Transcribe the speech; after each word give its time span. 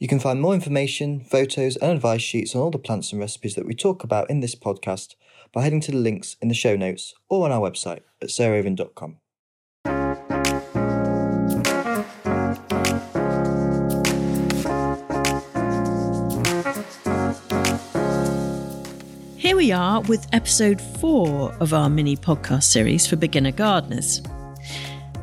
You 0.00 0.06
can 0.06 0.20
find 0.20 0.40
more 0.40 0.54
information, 0.54 1.24
photos, 1.24 1.76
and 1.76 1.90
advice 1.90 2.22
sheets 2.22 2.54
on 2.54 2.60
all 2.60 2.70
the 2.70 2.78
plants 2.78 3.10
and 3.10 3.20
recipes 3.20 3.56
that 3.56 3.66
we 3.66 3.74
talk 3.74 4.04
about 4.04 4.30
in 4.30 4.38
this 4.38 4.54
podcast 4.54 5.16
by 5.52 5.62
heading 5.62 5.80
to 5.80 5.90
the 5.90 5.96
links 5.96 6.36
in 6.40 6.46
the 6.46 6.54
show 6.54 6.76
notes 6.76 7.14
or 7.28 7.44
on 7.44 7.50
our 7.50 7.68
website 7.68 8.02
at 8.22 8.28
sarahraven.com. 8.28 9.16
Here 19.36 19.56
we 19.56 19.72
are 19.72 20.00
with 20.02 20.28
episode 20.32 20.80
four 20.80 21.52
of 21.54 21.74
our 21.74 21.90
mini 21.90 22.16
podcast 22.16 22.62
series 22.64 23.04
for 23.04 23.16
beginner 23.16 23.50
gardeners. 23.50 24.22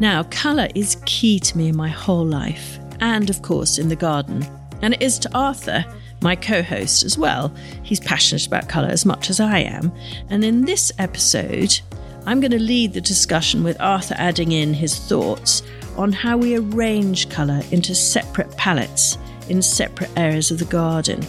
Now, 0.02 0.24
colour 0.24 0.68
is 0.76 0.98
key 1.06 1.40
to 1.40 1.58
me 1.58 1.70
in 1.70 1.78
my 1.78 1.88
whole 1.88 2.26
life, 2.26 2.78
and 3.00 3.30
of 3.30 3.42
course 3.42 3.78
in 3.78 3.88
the 3.88 3.96
garden. 3.96 4.46
And 4.86 4.94
it 4.94 5.02
is 5.02 5.18
to 5.18 5.36
Arthur, 5.36 5.84
my 6.22 6.36
co 6.36 6.62
host, 6.62 7.04
as 7.04 7.18
well. 7.18 7.52
He's 7.82 8.00
passionate 8.00 8.46
about 8.46 8.70
colour 8.70 8.88
as 8.88 9.04
much 9.04 9.32
as 9.32 9.40
I 9.40 9.58
am. 9.58 9.92
And 10.30 10.46
in 10.46 10.62
this 10.62 10.92
episode, 11.00 11.80
I'm 12.28 12.40
going 12.40 12.52
to 12.52 12.60
lead 12.60 12.94
the 12.94 13.02
discussion 13.02 13.64
with 13.64 13.82
Arthur 13.82 14.14
adding 14.20 14.52
in 14.52 14.76
his 14.76 15.00
thoughts 15.00 15.64
on 15.98 16.12
how 16.12 16.38
we 16.38 16.56
arrange 16.56 17.30
colour 17.30 17.64
into 17.72 17.96
separate 17.96 18.56
palettes 18.58 19.18
in 19.50 19.64
separate 19.64 20.12
areas 20.16 20.52
of 20.52 20.60
the 20.60 20.66
garden. 20.66 21.26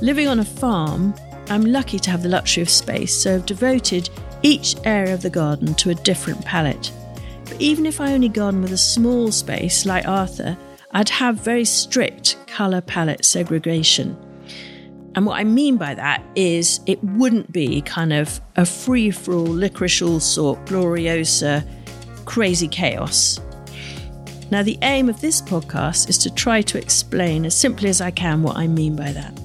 Living 0.00 0.28
on 0.28 0.38
a 0.38 0.44
farm, 0.44 1.12
I'm 1.48 1.64
lucky 1.64 1.98
to 1.98 2.10
have 2.12 2.22
the 2.22 2.28
luxury 2.28 2.62
of 2.62 2.70
space, 2.70 3.12
so 3.12 3.34
I've 3.34 3.46
devoted 3.46 4.10
each 4.42 4.76
area 4.84 5.12
of 5.12 5.22
the 5.22 5.30
garden 5.30 5.74
to 5.74 5.90
a 5.90 5.94
different 5.94 6.44
palette. 6.44 6.92
But 7.46 7.60
even 7.60 7.84
if 7.84 8.00
I 8.00 8.12
only 8.12 8.28
garden 8.28 8.62
with 8.62 8.72
a 8.72 8.78
small 8.78 9.32
space, 9.32 9.84
like 9.86 10.06
Arthur, 10.06 10.56
I'd 10.92 11.08
have 11.10 11.36
very 11.36 11.64
strict 11.64 12.36
colour 12.48 12.80
palette 12.80 13.24
segregation. 13.24 14.16
And 15.14 15.24
what 15.24 15.38
I 15.38 15.44
mean 15.44 15.76
by 15.76 15.94
that 15.94 16.20
is 16.34 16.80
it 16.86 17.02
wouldn't 17.04 17.52
be 17.52 17.80
kind 17.82 18.12
of 18.12 18.40
a 18.56 18.66
free 18.66 19.12
for 19.12 19.34
all, 19.34 19.44
licorice 19.44 20.02
all 20.02 20.18
sort, 20.18 20.64
gloriosa, 20.66 21.64
crazy 22.24 22.66
chaos. 22.66 23.38
Now, 24.50 24.64
the 24.64 24.78
aim 24.82 25.08
of 25.08 25.20
this 25.20 25.40
podcast 25.40 26.08
is 26.08 26.18
to 26.18 26.34
try 26.34 26.60
to 26.62 26.78
explain 26.78 27.44
as 27.44 27.56
simply 27.56 27.88
as 27.88 28.00
I 28.00 28.10
can 28.10 28.42
what 28.42 28.56
I 28.56 28.66
mean 28.66 28.96
by 28.96 29.12
that. 29.12 29.38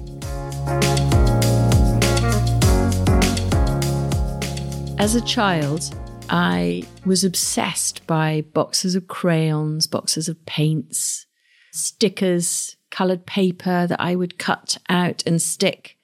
As 4.98 5.14
a 5.14 5.22
child, 5.22 5.96
I 6.28 6.82
was 7.06 7.24
obsessed 7.24 8.08
by 8.08 8.46
boxes 8.54 8.96
of 8.96 9.08
crayons, 9.08 9.86
boxes 9.86 10.28
of 10.28 10.44
paints, 10.48 11.28
stickers, 11.76 12.76
coloured 12.92 13.26
paper 13.26 13.88
that 13.88 14.00
I 14.00 14.16
would 14.16 14.38
cut 14.38 14.78
out 14.90 15.24
and 15.26 15.42
stick. 15.42 15.98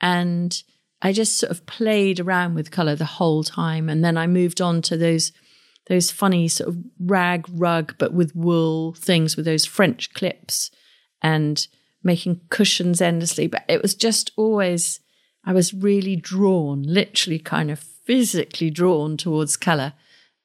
And 0.00 0.62
I 1.00 1.12
just 1.12 1.38
sort 1.38 1.50
of 1.50 1.66
played 1.66 2.18
around 2.20 2.54
with 2.54 2.70
colour 2.70 2.96
the 2.96 3.04
whole 3.04 3.44
time. 3.44 3.88
And 3.88 4.04
then 4.04 4.16
I 4.16 4.26
moved 4.26 4.60
on 4.60 4.82
to 4.82 4.96
those 4.96 5.32
those 5.86 6.10
funny 6.10 6.48
sort 6.48 6.70
of 6.70 6.78
rag 6.98 7.44
rug, 7.50 7.94
but 7.98 8.14
with 8.14 8.34
wool 8.34 8.94
things 8.94 9.36
with 9.36 9.44
those 9.44 9.66
French 9.66 10.14
clips 10.14 10.70
and 11.20 11.66
making 12.02 12.40
cushions 12.48 13.02
endlessly. 13.02 13.46
But 13.46 13.64
it 13.68 13.82
was 13.82 13.94
just 13.94 14.30
always, 14.36 15.00
I 15.44 15.52
was 15.52 15.74
really 15.74 16.16
drawn, 16.16 16.82
literally 16.82 17.38
kind 17.38 17.70
of 17.70 17.78
physically 17.78 18.70
drawn 18.70 19.16
towards 19.16 19.56
colour. 19.58 19.92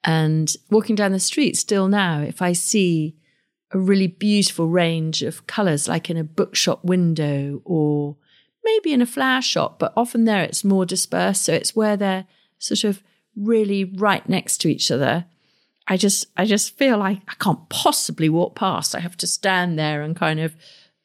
And 0.03 0.53
walking 0.69 0.95
down 0.95 1.11
the 1.11 1.19
street 1.19 1.57
still 1.57 1.87
now, 1.87 2.21
if 2.21 2.41
I 2.41 2.53
see 2.53 3.15
a 3.71 3.79
really 3.79 4.07
beautiful 4.07 4.67
range 4.67 5.21
of 5.21 5.45
colours, 5.47 5.87
like 5.87 6.09
in 6.09 6.17
a 6.17 6.23
bookshop 6.23 6.83
window 6.83 7.61
or 7.65 8.15
maybe 8.63 8.93
in 8.93 9.01
a 9.01 9.05
flower 9.05 9.41
shop, 9.41 9.79
but 9.79 9.93
often 9.95 10.25
there 10.25 10.43
it's 10.43 10.63
more 10.63 10.85
dispersed. 10.85 11.43
So 11.43 11.53
it's 11.53 11.75
where 11.75 11.95
they're 11.95 12.25
sort 12.57 12.83
of 12.83 13.03
really 13.35 13.83
right 13.83 14.27
next 14.27 14.57
to 14.59 14.69
each 14.69 14.91
other. 14.91 15.25
I 15.87 15.97
just, 15.97 16.25
I 16.37 16.45
just 16.45 16.77
feel 16.77 16.97
like 16.97 17.21
I 17.27 17.33
can't 17.35 17.67
possibly 17.69 18.29
walk 18.29 18.55
past. 18.55 18.95
I 18.95 18.99
have 18.99 19.17
to 19.17 19.27
stand 19.27 19.77
there 19.77 20.01
and 20.01 20.15
kind 20.15 20.39
of 20.39 20.55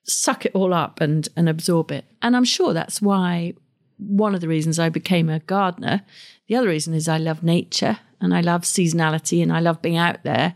suck 0.02 0.44
it 0.44 0.54
all 0.54 0.74
up 0.74 1.00
and, 1.00 1.28
and 1.36 1.48
absorb 1.48 1.90
it. 1.90 2.04
And 2.20 2.36
I'm 2.36 2.44
sure 2.44 2.72
that's 2.72 3.00
why 3.00 3.54
one 3.98 4.34
of 4.34 4.40
the 4.40 4.48
reasons 4.48 4.78
I 4.78 4.88
became 4.88 5.30
a 5.30 5.40
gardener. 5.40 6.02
The 6.48 6.56
other 6.56 6.68
reason 6.68 6.94
is 6.94 7.08
I 7.08 7.18
love 7.18 7.42
nature 7.42 7.98
and 8.20 8.34
I 8.34 8.40
love 8.40 8.62
seasonality 8.62 9.42
and 9.42 9.52
I 9.52 9.60
love 9.60 9.80
being 9.80 9.96
out 9.96 10.22
there. 10.22 10.54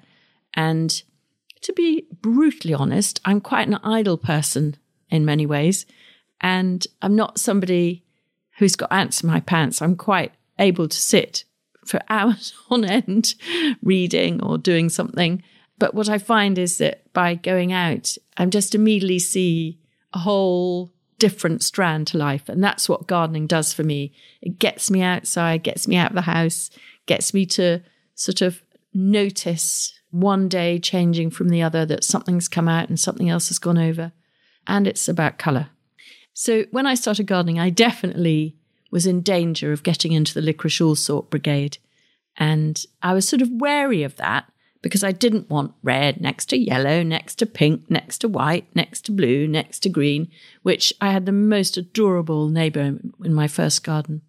And 0.54 1.02
to 1.62 1.72
be 1.72 2.06
brutally 2.20 2.74
honest, 2.74 3.20
I'm 3.24 3.40
quite 3.40 3.68
an 3.68 3.78
idle 3.82 4.16
person 4.16 4.76
in 5.10 5.24
many 5.24 5.46
ways. 5.46 5.86
And 6.40 6.86
I'm 7.02 7.16
not 7.16 7.38
somebody 7.38 8.04
who's 8.58 8.76
got 8.76 8.92
ants 8.92 9.22
in 9.22 9.28
my 9.28 9.40
pants. 9.40 9.82
I'm 9.82 9.96
quite 9.96 10.32
able 10.58 10.88
to 10.88 10.96
sit 10.96 11.44
for 11.84 12.00
hours 12.08 12.54
on 12.70 12.84
end 12.84 13.34
reading 13.82 14.42
or 14.42 14.58
doing 14.58 14.88
something. 14.88 15.42
But 15.78 15.94
what 15.94 16.08
I 16.08 16.18
find 16.18 16.58
is 16.58 16.78
that 16.78 17.12
by 17.12 17.34
going 17.34 17.72
out, 17.72 18.16
I'm 18.36 18.50
just 18.50 18.74
immediately 18.74 19.20
see 19.20 19.78
a 20.12 20.18
whole 20.18 20.92
different 21.18 21.62
strand 21.62 22.06
to 22.08 22.18
life. 22.18 22.48
And 22.48 22.62
that's 22.62 22.88
what 22.88 23.06
gardening 23.06 23.46
does 23.46 23.72
for 23.72 23.82
me. 23.82 24.12
It 24.40 24.58
gets 24.58 24.90
me 24.90 25.02
outside, 25.02 25.62
gets 25.62 25.86
me 25.86 25.96
out 25.96 26.10
of 26.10 26.14
the 26.14 26.22
house, 26.22 26.70
gets 27.06 27.34
me 27.34 27.46
to 27.46 27.80
sort 28.14 28.40
of 28.42 28.62
notice 28.92 29.97
one 30.10 30.48
day 30.48 30.78
changing 30.78 31.30
from 31.30 31.48
the 31.48 31.62
other 31.62 31.84
that 31.86 32.04
something's 32.04 32.48
come 32.48 32.68
out 32.68 32.88
and 32.88 32.98
something 32.98 33.28
else 33.28 33.48
has 33.48 33.58
gone 33.58 33.78
over. 33.78 34.12
And 34.66 34.86
it's 34.86 35.08
about 35.08 35.38
colour. 35.38 35.68
So 36.34 36.64
when 36.70 36.86
I 36.86 36.94
started 36.94 37.26
gardening, 37.26 37.58
I 37.58 37.70
definitely 37.70 38.56
was 38.90 39.06
in 39.06 39.22
danger 39.22 39.72
of 39.72 39.82
getting 39.82 40.12
into 40.12 40.34
the 40.34 40.40
licorice 40.40 40.80
all 40.80 40.94
sort 40.94 41.30
brigade. 41.30 41.78
And 42.36 42.82
I 43.02 43.12
was 43.12 43.28
sort 43.28 43.42
of 43.42 43.50
wary 43.50 44.02
of 44.02 44.16
that 44.16 44.50
because 44.80 45.02
I 45.02 45.12
didn't 45.12 45.50
want 45.50 45.74
red 45.82 46.20
next 46.20 46.46
to 46.46 46.56
yellow, 46.56 47.02
next 47.02 47.36
to 47.36 47.46
pink, 47.46 47.90
next 47.90 48.18
to 48.18 48.28
white, 48.28 48.66
next 48.74 49.04
to 49.06 49.12
blue, 49.12 49.48
next 49.48 49.80
to 49.80 49.88
green, 49.88 50.30
which 50.62 50.92
I 51.00 51.10
had 51.10 51.26
the 51.26 51.32
most 51.32 51.76
adorable 51.76 52.48
neighbour 52.48 52.98
in 53.24 53.34
my 53.34 53.48
first 53.48 53.82
garden, 53.82 54.22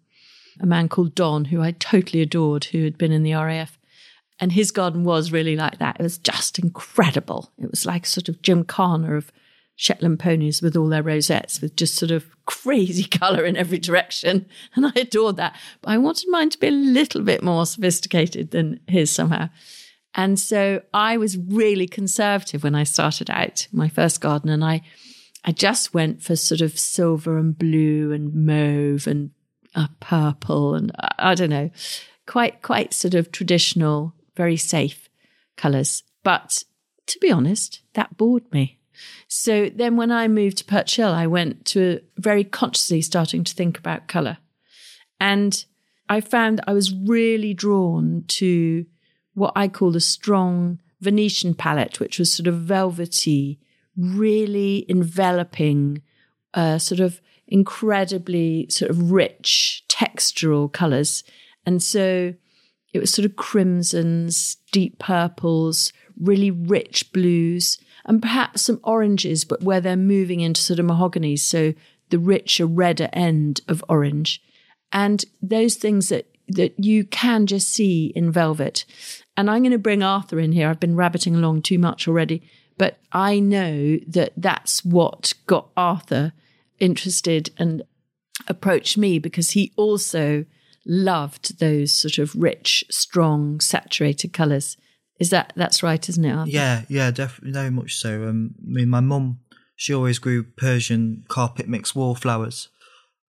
a 0.58 0.66
man 0.66 0.88
called 0.88 1.14
Don, 1.14 1.46
who 1.46 1.62
I 1.62 1.70
totally 1.70 2.20
adored, 2.20 2.64
who 2.64 2.82
had 2.84 2.98
been 2.98 3.12
in 3.12 3.22
the 3.22 3.34
RAF. 3.34 3.78
And 4.40 4.52
his 4.52 4.70
garden 4.70 5.04
was 5.04 5.32
really 5.32 5.54
like 5.54 5.78
that. 5.78 5.96
It 6.00 6.02
was 6.02 6.18
just 6.18 6.58
incredible. 6.58 7.52
It 7.58 7.70
was 7.70 7.84
like 7.84 8.06
sort 8.06 8.28
of 8.28 8.40
Jim 8.40 8.60
gymkhana 8.60 9.14
of 9.14 9.30
Shetland 9.76 10.18
ponies 10.18 10.60
with 10.60 10.76
all 10.76 10.88
their 10.88 11.02
rosettes, 11.02 11.60
with 11.60 11.76
just 11.76 11.94
sort 11.94 12.10
of 12.10 12.26
crazy 12.46 13.04
colour 13.18 13.44
in 13.44 13.56
every 13.56 13.78
direction. 13.78 14.46
And 14.74 14.86
I 14.86 14.92
adored 14.96 15.36
that. 15.36 15.56
But 15.82 15.90
I 15.92 15.98
wanted 15.98 16.28
mine 16.28 16.50
to 16.50 16.58
be 16.58 16.68
a 16.68 16.72
little 16.72 17.22
bit 17.22 17.42
more 17.42 17.64
sophisticated 17.66 18.50
than 18.50 18.80
his 18.86 19.10
somehow. 19.10 19.50
And 20.14 20.38
so 20.38 20.82
I 20.92 21.16
was 21.16 21.38
really 21.38 21.86
conservative 21.86 22.64
when 22.64 22.74
I 22.74 22.84
started 22.84 23.30
out 23.30 23.68
my 23.72 23.88
first 23.88 24.20
garden. 24.20 24.50
And 24.50 24.64
I, 24.64 24.82
I 25.44 25.52
just 25.52 25.94
went 25.94 26.22
for 26.22 26.34
sort 26.36 26.60
of 26.60 26.78
silver 26.78 27.38
and 27.38 27.56
blue 27.56 28.12
and 28.12 28.34
mauve 28.34 29.06
and 29.06 29.30
uh, 29.74 29.88
purple 30.00 30.74
and 30.74 30.90
uh, 30.98 31.08
I 31.18 31.34
don't 31.34 31.50
know, 31.50 31.70
quite, 32.26 32.60
quite 32.62 32.92
sort 32.92 33.14
of 33.14 33.32
traditional 33.32 34.14
very 34.42 34.56
safe 34.56 35.00
colours. 35.56 36.02
But 36.22 36.64
to 37.06 37.18
be 37.20 37.30
honest, 37.30 37.82
that 37.92 38.16
bored 38.16 38.50
me. 38.52 38.78
So 39.28 39.70
then 39.74 39.96
when 39.96 40.10
I 40.10 40.28
moved 40.28 40.58
to 40.58 40.64
Perch 40.64 40.98
I 40.98 41.26
went 41.26 41.66
to 41.72 42.00
very 42.16 42.44
consciously 42.44 43.02
starting 43.02 43.44
to 43.44 43.54
think 43.54 43.78
about 43.78 44.08
colour. 44.08 44.38
And 45.18 45.52
I 46.08 46.20
found 46.20 46.60
I 46.66 46.72
was 46.72 46.94
really 46.94 47.54
drawn 47.54 48.24
to 48.40 48.86
what 49.34 49.52
I 49.54 49.68
call 49.68 49.90
the 49.92 50.00
strong 50.00 50.80
Venetian 51.00 51.54
palette, 51.54 52.00
which 52.00 52.18
was 52.18 52.32
sort 52.32 52.46
of 52.46 52.56
velvety, 52.78 53.60
really 53.96 54.86
enveloping, 54.88 56.02
uh, 56.54 56.78
sort 56.78 57.00
of 57.00 57.20
incredibly 57.46 58.66
sort 58.70 58.90
of 58.90 59.12
rich 59.12 59.84
textural 59.88 60.72
colours. 60.72 61.24
And 61.66 61.82
so 61.82 62.34
it 62.92 62.98
was 62.98 63.12
sort 63.12 63.26
of 63.26 63.36
crimsons, 63.36 64.56
deep 64.72 64.98
purples, 64.98 65.92
really 66.20 66.50
rich 66.50 67.12
blues, 67.12 67.78
and 68.04 68.20
perhaps 68.20 68.62
some 68.62 68.80
oranges, 68.82 69.44
but 69.44 69.62
where 69.62 69.80
they're 69.80 69.96
moving 69.96 70.40
into 70.40 70.60
sort 70.60 70.78
of 70.78 70.86
mahoganies. 70.86 71.40
So 71.40 71.74
the 72.10 72.18
richer, 72.18 72.66
redder 72.66 73.08
end 73.12 73.60
of 73.68 73.84
orange. 73.88 74.42
And 74.92 75.24
those 75.40 75.76
things 75.76 76.08
that, 76.08 76.26
that 76.48 76.74
you 76.82 77.04
can 77.04 77.46
just 77.46 77.68
see 77.68 78.12
in 78.16 78.32
velvet. 78.32 78.84
And 79.36 79.48
I'm 79.48 79.62
going 79.62 79.72
to 79.72 79.78
bring 79.78 80.02
Arthur 80.02 80.40
in 80.40 80.52
here. 80.52 80.68
I've 80.68 80.80
been 80.80 80.96
rabbiting 80.96 81.36
along 81.36 81.62
too 81.62 81.78
much 81.78 82.08
already, 82.08 82.42
but 82.76 82.98
I 83.12 83.38
know 83.38 83.98
that 84.08 84.32
that's 84.36 84.84
what 84.84 85.34
got 85.46 85.68
Arthur 85.76 86.32
interested 86.80 87.50
and 87.56 87.82
approached 88.48 88.98
me 88.98 89.18
because 89.18 89.50
he 89.50 89.72
also 89.76 90.44
loved 90.86 91.58
those 91.58 91.92
sort 91.92 92.18
of 92.18 92.34
rich, 92.34 92.84
strong, 92.90 93.60
saturated 93.60 94.32
colours. 94.32 94.76
Is 95.18 95.30
that 95.30 95.52
that's 95.54 95.82
right, 95.82 96.08
isn't 96.08 96.24
it? 96.24 96.32
Arthur? 96.32 96.50
Yeah, 96.50 96.82
yeah, 96.88 97.10
definitely, 97.10 97.52
very 97.52 97.70
much 97.70 97.96
so. 97.96 98.26
Um, 98.26 98.54
I 98.58 98.72
mean, 98.72 98.88
my 98.88 99.00
mum, 99.00 99.40
she 99.76 99.94
always 99.94 100.18
grew 100.18 100.42
Persian 100.42 101.24
carpet 101.28 101.68
mix 101.68 101.94
wallflowers. 101.94 102.68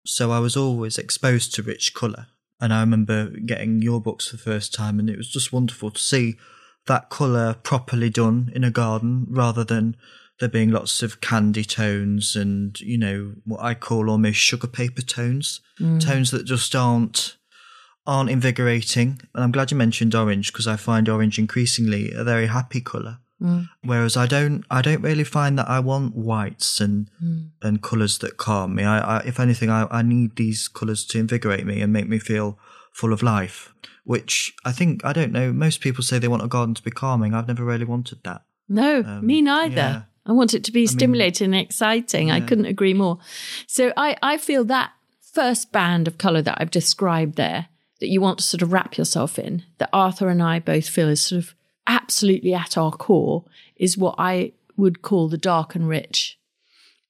So 0.05 0.31
I 0.31 0.39
was 0.39 0.57
always 0.57 0.99
exposed 0.99 1.55
to 1.55 1.63
rich 1.63 1.95
colour. 1.95 2.27
And 2.61 2.73
I 2.73 2.81
remember 2.81 3.31
getting 3.45 3.83
your 3.83 4.01
books 4.01 4.29
for 4.29 4.37
the 4.37 4.43
first 4.43 4.73
time, 4.73 4.99
and 4.99 5.11
it 5.11 5.17
was 5.17 5.29
just 5.29 5.53
wonderful 5.53 5.91
to 5.91 6.01
see 6.01 6.37
that 6.87 7.11
colour 7.11 7.55
properly 7.55 8.09
done 8.09 8.51
in 8.55 8.65
a 8.65 8.71
garden 8.71 9.27
rather 9.29 9.65
than 9.65 9.97
there 10.39 10.49
being 10.49 10.71
lots 10.71 11.03
of 11.03 11.21
candy 11.21 11.65
tones 11.65 12.37
and, 12.37 12.79
you 12.81 12.99
know, 12.99 13.35
what 13.45 13.63
I 13.63 13.75
call 13.75 14.11
almost 14.11 14.39
sugar 14.39 14.67
paper 14.67 15.03
tones, 15.03 15.61
mm. 15.81 16.01
tones 16.01 16.31
that 16.31 16.45
just 16.45 16.75
aren't 16.75 17.36
aren't 18.07 18.31
invigorating. 18.31 19.21
And 19.35 19.45
I'm 19.45 19.53
glad 19.53 19.71
you 19.71 19.77
mentioned 19.77 20.15
orange 20.15 20.53
because 20.53 20.67
I 20.67 20.77
find 20.77 21.09
orange 21.09 21.39
increasingly 21.39 22.13
a 22.13 22.25
very 22.25 22.47
happy 22.47 22.81
colour. 22.81 23.19
Mm. 23.41 23.69
Whereas 23.83 24.17
I 24.17 24.27
don't, 24.27 24.65
I 24.71 24.81
don't 24.81 25.03
really 25.03 25.25
find 25.25 25.59
that 25.59 25.69
I 25.69 25.81
want 25.81 26.17
whites 26.17 26.81
and 26.81 27.11
mm. 27.23 27.51
and 27.61 27.83
colours 27.83 28.19
that 28.19 28.39
calm 28.39 28.75
me. 28.75 28.85
I, 28.85 29.19
I 29.19 29.23
if 29.27 29.39
anything, 29.39 29.69
I, 29.69 29.87
I 29.91 30.03
need 30.03 30.37
these 30.37 30.69
colours 30.69 31.05
to 31.07 31.19
invigorate 31.19 31.67
me 31.67 31.83
and 31.83 31.93
make 31.93 32.09
me 32.09 32.19
feel 32.19 32.59
full 32.93 33.13
of 33.13 33.23
life. 33.23 33.75
Which 34.05 34.55
I 34.65 34.73
think 34.73 35.05
I 35.05 35.13
don't 35.13 35.33
know. 35.33 35.53
Most 35.53 35.81
people 35.81 36.03
say 36.03 36.19
they 36.19 36.29
want 36.29 36.45
a 36.45 36.49
garden 36.49 36.75
to 36.77 36.83
be 36.83 36.91
calming. 36.91 37.35
I've 37.35 37.49
never 37.49 37.65
really 37.65 37.85
wanted 37.85 38.23
that. 38.25 38.43
No, 38.69 39.01
um, 39.01 39.27
me 39.27 39.43
neither. 39.43 39.75
Yeah. 39.75 40.03
I 40.25 40.33
want 40.33 40.55
it 40.55 40.65
to 40.65 40.73
be 40.73 40.87
stimulating 40.87 41.51
mean, 41.51 41.61
and 41.61 41.67
exciting. 41.67 42.29
Yeah. 42.29 42.35
I 42.35 42.41
couldn't 42.41 42.67
agree 42.67 42.95
more. 42.95 43.19
So 43.69 43.93
I, 43.97 44.17
I 44.23 44.39
feel 44.39 44.65
that 44.65 44.93
first 45.21 45.71
band 45.71 46.09
of 46.09 46.19
colour 46.19 46.43
that 46.43 46.59
I've 46.61 46.71
described 46.71 47.37
there, 47.37 47.69
that 48.01 48.09
you 48.09 48.21
want 48.21 48.39
to 48.39 48.45
sort 48.45 48.63
of 48.63 48.73
wrap 48.73 48.97
yourself 48.97 49.39
in, 49.39 49.65
that 49.79 49.91
Arthur 49.93 50.29
and 50.29 50.43
I 50.43 50.59
both 50.59 50.89
feel 50.89 51.09
is 51.09 51.21
sort 51.21 51.43
of 51.43 51.55
absolutely 51.87 52.55
at 52.55 52.77
our 52.77 52.93
core, 52.93 53.45
is 53.77 53.97
what 53.97 54.15
I 54.19 54.53
would 54.77 55.03
call 55.03 55.29
the 55.29 55.39
dark 55.39 55.75
and 55.75 55.89
rich. 55.89 56.39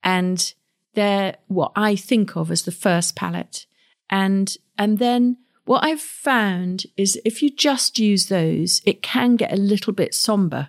And 0.03 0.53
they're 0.95 1.37
what 1.49 1.73
I 1.75 1.97
think 1.97 2.37
of 2.37 2.51
as 2.51 2.63
the 2.63 2.73
first 2.73 3.17
palette. 3.17 3.67
And 4.09 4.57
and 4.79 4.99
then 4.99 5.39
what 5.65 5.85
I've 5.85 6.01
found 6.01 6.85
is 6.97 7.21
if 7.25 7.43
you 7.43 7.51
just 7.51 7.99
use 7.99 8.27
those, 8.27 8.81
it 8.85 9.03
can 9.03 9.37
get 9.37 9.53
a 9.53 9.57
little 9.57 9.93
bit 9.93 10.15
somber. 10.15 10.69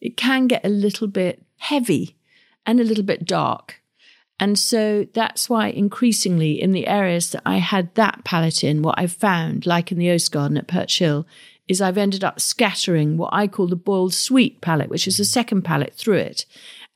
It 0.00 0.16
can 0.16 0.46
get 0.46 0.64
a 0.64 0.68
little 0.68 1.08
bit 1.08 1.44
heavy 1.56 2.16
and 2.66 2.78
a 2.78 2.84
little 2.84 3.04
bit 3.04 3.24
dark. 3.24 3.77
And 4.40 4.58
so 4.58 5.06
that's 5.14 5.50
why 5.50 5.68
increasingly 5.68 6.60
in 6.60 6.72
the 6.72 6.86
areas 6.86 7.30
that 7.30 7.42
I 7.44 7.56
had 7.56 7.94
that 7.96 8.22
palette 8.24 8.62
in, 8.62 8.82
what 8.82 8.94
I've 8.96 9.12
found, 9.12 9.66
like 9.66 9.90
in 9.90 9.98
the 9.98 10.10
Oast 10.10 10.30
Garden 10.30 10.56
at 10.56 10.68
Perch 10.68 11.00
Hill, 11.00 11.26
is 11.66 11.82
I've 11.82 11.98
ended 11.98 12.24
up 12.24 12.40
scattering 12.40 13.16
what 13.16 13.30
I 13.32 13.46
call 13.46 13.66
the 13.66 13.76
boiled 13.76 14.14
sweet 14.14 14.60
palette, 14.60 14.88
which 14.88 15.06
is 15.06 15.16
the 15.16 15.24
second 15.24 15.62
palette 15.62 15.94
through 15.94 16.18
it. 16.18 16.46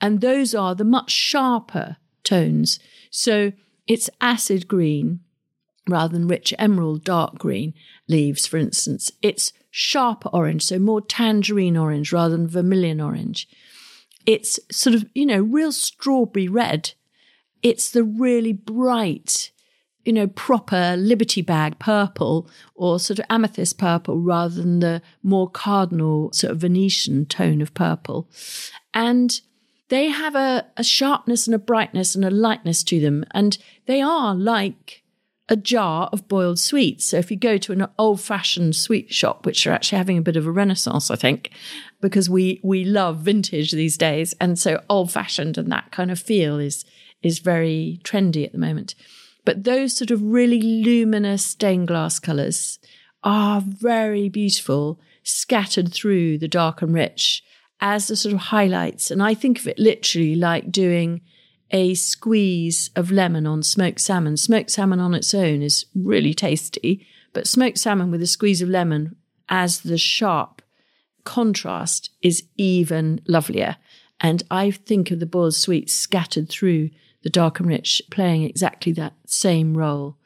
And 0.00 0.20
those 0.20 0.54
are 0.54 0.74
the 0.74 0.84
much 0.84 1.10
sharper 1.10 1.96
tones. 2.24 2.78
So 3.10 3.52
it's 3.86 4.08
acid 4.20 4.68
green 4.68 5.20
rather 5.88 6.12
than 6.12 6.28
rich 6.28 6.54
emerald 6.58 7.04
dark 7.04 7.38
green 7.38 7.74
leaves, 8.08 8.46
for 8.46 8.56
instance. 8.56 9.10
It's 9.20 9.52
sharper 9.70 10.28
orange, 10.32 10.62
so 10.64 10.78
more 10.78 11.00
tangerine 11.00 11.76
orange 11.76 12.12
rather 12.12 12.36
than 12.36 12.48
vermilion 12.48 13.00
orange. 13.00 13.48
It's 14.26 14.60
sort 14.70 14.94
of, 14.94 15.04
you 15.14 15.26
know, 15.26 15.40
real 15.40 15.72
strawberry 15.72 16.48
red. 16.48 16.92
It's 17.62 17.90
the 17.90 18.04
really 18.04 18.52
bright, 18.52 19.50
you 20.04 20.12
know, 20.12 20.26
proper 20.26 20.96
Liberty 20.96 21.42
bag 21.42 21.78
purple 21.78 22.50
or 22.74 22.98
sort 22.98 23.18
of 23.18 23.26
amethyst 23.30 23.78
purple 23.78 24.20
rather 24.20 24.54
than 24.54 24.80
the 24.80 25.02
more 25.22 25.48
cardinal 25.48 26.32
sort 26.32 26.52
of 26.52 26.58
Venetian 26.58 27.26
tone 27.26 27.62
of 27.62 27.72
purple. 27.74 28.28
And 28.92 29.40
they 29.88 30.08
have 30.08 30.34
a, 30.34 30.66
a 30.76 30.82
sharpness 30.82 31.46
and 31.46 31.54
a 31.54 31.58
brightness 31.58 32.14
and 32.14 32.24
a 32.24 32.30
lightness 32.30 32.82
to 32.84 32.98
them. 33.00 33.24
And 33.32 33.58
they 33.86 34.00
are 34.00 34.34
like 34.34 35.02
a 35.48 35.56
jar 35.56 36.08
of 36.12 36.28
boiled 36.28 36.58
sweets. 36.58 37.04
So 37.04 37.18
if 37.18 37.30
you 37.30 37.36
go 37.36 37.58
to 37.58 37.72
an 37.72 37.86
old 37.98 38.20
fashioned 38.20 38.74
sweet 38.74 39.12
shop, 39.12 39.44
which 39.44 39.66
are 39.66 39.72
actually 39.72 39.98
having 39.98 40.16
a 40.16 40.22
bit 40.22 40.36
of 40.36 40.46
a 40.46 40.50
renaissance, 40.50 41.10
I 41.10 41.16
think, 41.16 41.50
because 42.00 42.30
we, 42.30 42.58
we 42.64 42.84
love 42.84 43.18
vintage 43.18 43.72
these 43.72 43.98
days. 43.98 44.34
And 44.40 44.58
so 44.58 44.80
old 44.88 45.12
fashioned 45.12 45.58
and 45.58 45.70
that 45.70 45.92
kind 45.92 46.10
of 46.10 46.18
feel 46.18 46.58
is, 46.58 46.86
is 47.22 47.38
very 47.38 48.00
trendy 48.04 48.44
at 48.44 48.52
the 48.52 48.58
moment. 48.58 48.94
But 49.44 49.64
those 49.64 49.96
sort 49.96 50.10
of 50.10 50.22
really 50.22 50.60
luminous 50.60 51.44
stained 51.44 51.88
glass 51.88 52.18
colors 52.18 52.78
are 53.24 53.60
very 53.60 54.28
beautiful, 54.28 55.00
scattered 55.22 55.92
through 55.92 56.38
the 56.38 56.48
dark 56.48 56.82
and 56.82 56.94
rich 56.94 57.42
as 57.80 58.06
the 58.06 58.16
sort 58.16 58.34
of 58.34 58.40
highlights. 58.40 59.10
And 59.10 59.22
I 59.22 59.34
think 59.34 59.58
of 59.58 59.66
it 59.66 59.78
literally 59.78 60.36
like 60.36 60.70
doing 60.70 61.20
a 61.72 61.94
squeeze 61.94 62.90
of 62.94 63.10
lemon 63.10 63.46
on 63.46 63.62
smoked 63.62 64.00
salmon. 64.00 64.36
Smoked 64.36 64.70
salmon 64.70 65.00
on 65.00 65.14
its 65.14 65.34
own 65.34 65.62
is 65.62 65.86
really 65.94 66.34
tasty, 66.34 67.06
but 67.32 67.48
smoked 67.48 67.78
salmon 67.78 68.10
with 68.10 68.22
a 68.22 68.26
squeeze 68.26 68.62
of 68.62 68.68
lemon 68.68 69.16
as 69.48 69.80
the 69.80 69.98
sharp 69.98 70.62
contrast 71.24 72.10
is 72.20 72.44
even 72.56 73.20
lovelier. 73.26 73.76
And 74.20 74.42
I 74.50 74.70
think 74.70 75.10
of 75.10 75.18
the 75.18 75.26
boiled 75.26 75.54
sweets 75.54 75.92
scattered 75.92 76.48
through 76.48 76.90
the 77.22 77.30
dark 77.30 77.60
and 77.60 77.68
rich 77.68 78.02
playing 78.10 78.42
exactly 78.42 78.92
that 78.92 79.14
same 79.26 79.76
role. 79.76 80.16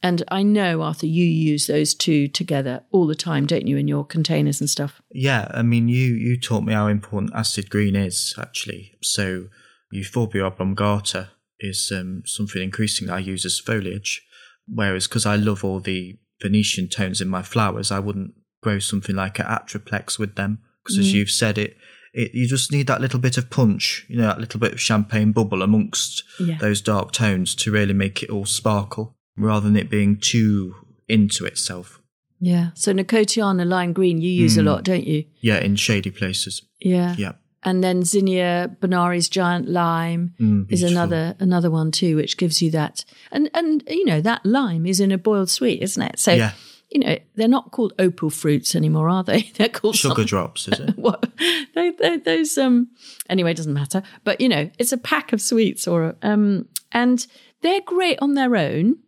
And 0.00 0.22
I 0.28 0.44
know, 0.44 0.82
Arthur, 0.82 1.06
you 1.06 1.24
use 1.24 1.66
those 1.66 1.92
two 1.92 2.28
together 2.28 2.84
all 2.92 3.06
the 3.06 3.16
time, 3.16 3.46
don't 3.46 3.66
you, 3.66 3.76
in 3.76 3.88
your 3.88 4.04
containers 4.04 4.60
and 4.60 4.70
stuff? 4.70 5.02
Yeah, 5.10 5.50
I 5.52 5.62
mean, 5.62 5.88
you 5.88 6.14
you 6.14 6.38
taught 6.38 6.62
me 6.62 6.72
how 6.72 6.86
important 6.86 7.32
acid 7.34 7.68
green 7.68 7.96
is 7.96 8.34
actually. 8.38 8.96
So 9.02 9.48
Euphorbia 9.90 10.44
oblongata 10.44 11.30
is 11.58 11.90
um, 11.94 12.22
something 12.26 12.62
increasingly 12.62 13.12
I 13.12 13.18
use 13.18 13.44
as 13.44 13.58
foliage. 13.58 14.24
Whereas, 14.68 15.08
because 15.08 15.26
I 15.26 15.36
love 15.36 15.64
all 15.64 15.80
the 15.80 16.18
Venetian 16.40 16.88
tones 16.88 17.20
in 17.20 17.28
my 17.28 17.42
flowers, 17.42 17.90
I 17.90 17.98
wouldn't 17.98 18.34
grow 18.62 18.78
something 18.78 19.16
like 19.16 19.38
an 19.38 19.46
atriplex 19.46 20.18
with 20.18 20.36
them. 20.36 20.60
Because, 20.84 20.98
mm. 20.98 21.00
as 21.00 21.12
you've 21.12 21.30
said, 21.30 21.58
it, 21.58 21.76
it 22.18 22.34
you 22.34 22.46
just 22.46 22.72
need 22.72 22.86
that 22.88 23.00
little 23.00 23.20
bit 23.20 23.38
of 23.38 23.48
punch, 23.48 24.04
you 24.08 24.16
know, 24.16 24.26
that 24.26 24.40
little 24.40 24.60
bit 24.60 24.72
of 24.72 24.80
champagne 24.80 25.32
bubble 25.32 25.62
amongst 25.62 26.24
yeah. 26.40 26.58
those 26.58 26.80
dark 26.80 27.12
tones 27.12 27.54
to 27.56 27.70
really 27.70 27.94
make 27.94 28.22
it 28.22 28.30
all 28.30 28.44
sparkle, 28.44 29.16
rather 29.36 29.66
than 29.66 29.76
it 29.76 29.88
being 29.88 30.18
too 30.18 30.74
into 31.08 31.44
itself. 31.44 32.00
Yeah. 32.40 32.70
So 32.74 32.92
Nicotiana 32.92 33.66
lime 33.66 33.92
green 33.92 34.20
you 34.20 34.30
use 34.30 34.56
mm. 34.56 34.60
a 34.60 34.62
lot, 34.62 34.84
don't 34.84 35.06
you? 35.06 35.24
Yeah, 35.40 35.58
in 35.58 35.76
shady 35.76 36.10
places. 36.10 36.62
Yeah. 36.80 37.14
Yeah 37.18 37.32
and 37.64 37.82
then 37.82 38.04
Zinnia 38.04 38.74
Benary's 38.80 39.28
giant 39.28 39.68
lime 39.68 40.34
mm, 40.40 40.70
is 40.70 40.82
another 40.82 41.34
another 41.38 41.70
one 41.70 41.90
too, 41.90 42.16
which 42.16 42.36
gives 42.36 42.62
you 42.62 42.70
that. 42.70 43.04
And 43.32 43.50
and 43.52 43.82
you 43.88 44.04
know 44.04 44.20
that 44.20 44.46
lime 44.46 44.86
is 44.86 45.00
in 45.00 45.12
a 45.12 45.18
boiled 45.18 45.50
sweet, 45.50 45.82
isn't 45.82 46.02
it? 46.02 46.18
So 46.18 46.32
yeah. 46.32 46.52
You 46.90 47.00
know 47.00 47.18
they're 47.34 47.48
not 47.48 47.70
called 47.70 47.92
opal 47.98 48.30
fruits 48.30 48.74
anymore, 48.74 49.08
are 49.08 49.24
they? 49.24 49.42
They're 49.56 49.68
called 49.68 49.96
sugar 49.96 50.10
something. 50.10 50.26
drops, 50.26 50.68
is 50.68 50.80
it? 50.80 50.90
what? 50.96 51.30
They, 51.74 51.90
they, 51.90 52.16
those 52.16 52.56
um. 52.58 52.88
Anyway, 53.28 53.50
it 53.50 53.56
doesn't 53.56 53.74
matter. 53.74 54.02
But 54.24 54.40
you 54.40 54.48
know, 54.48 54.70
it's 54.78 54.92
a 54.92 54.98
pack 54.98 55.32
of 55.32 55.40
sweets, 55.40 55.86
or 55.86 56.16
um, 56.22 56.66
and 56.92 57.26
they're 57.60 57.82
great 57.82 58.18
on 58.20 58.34
their 58.34 58.56
own. 58.56 58.98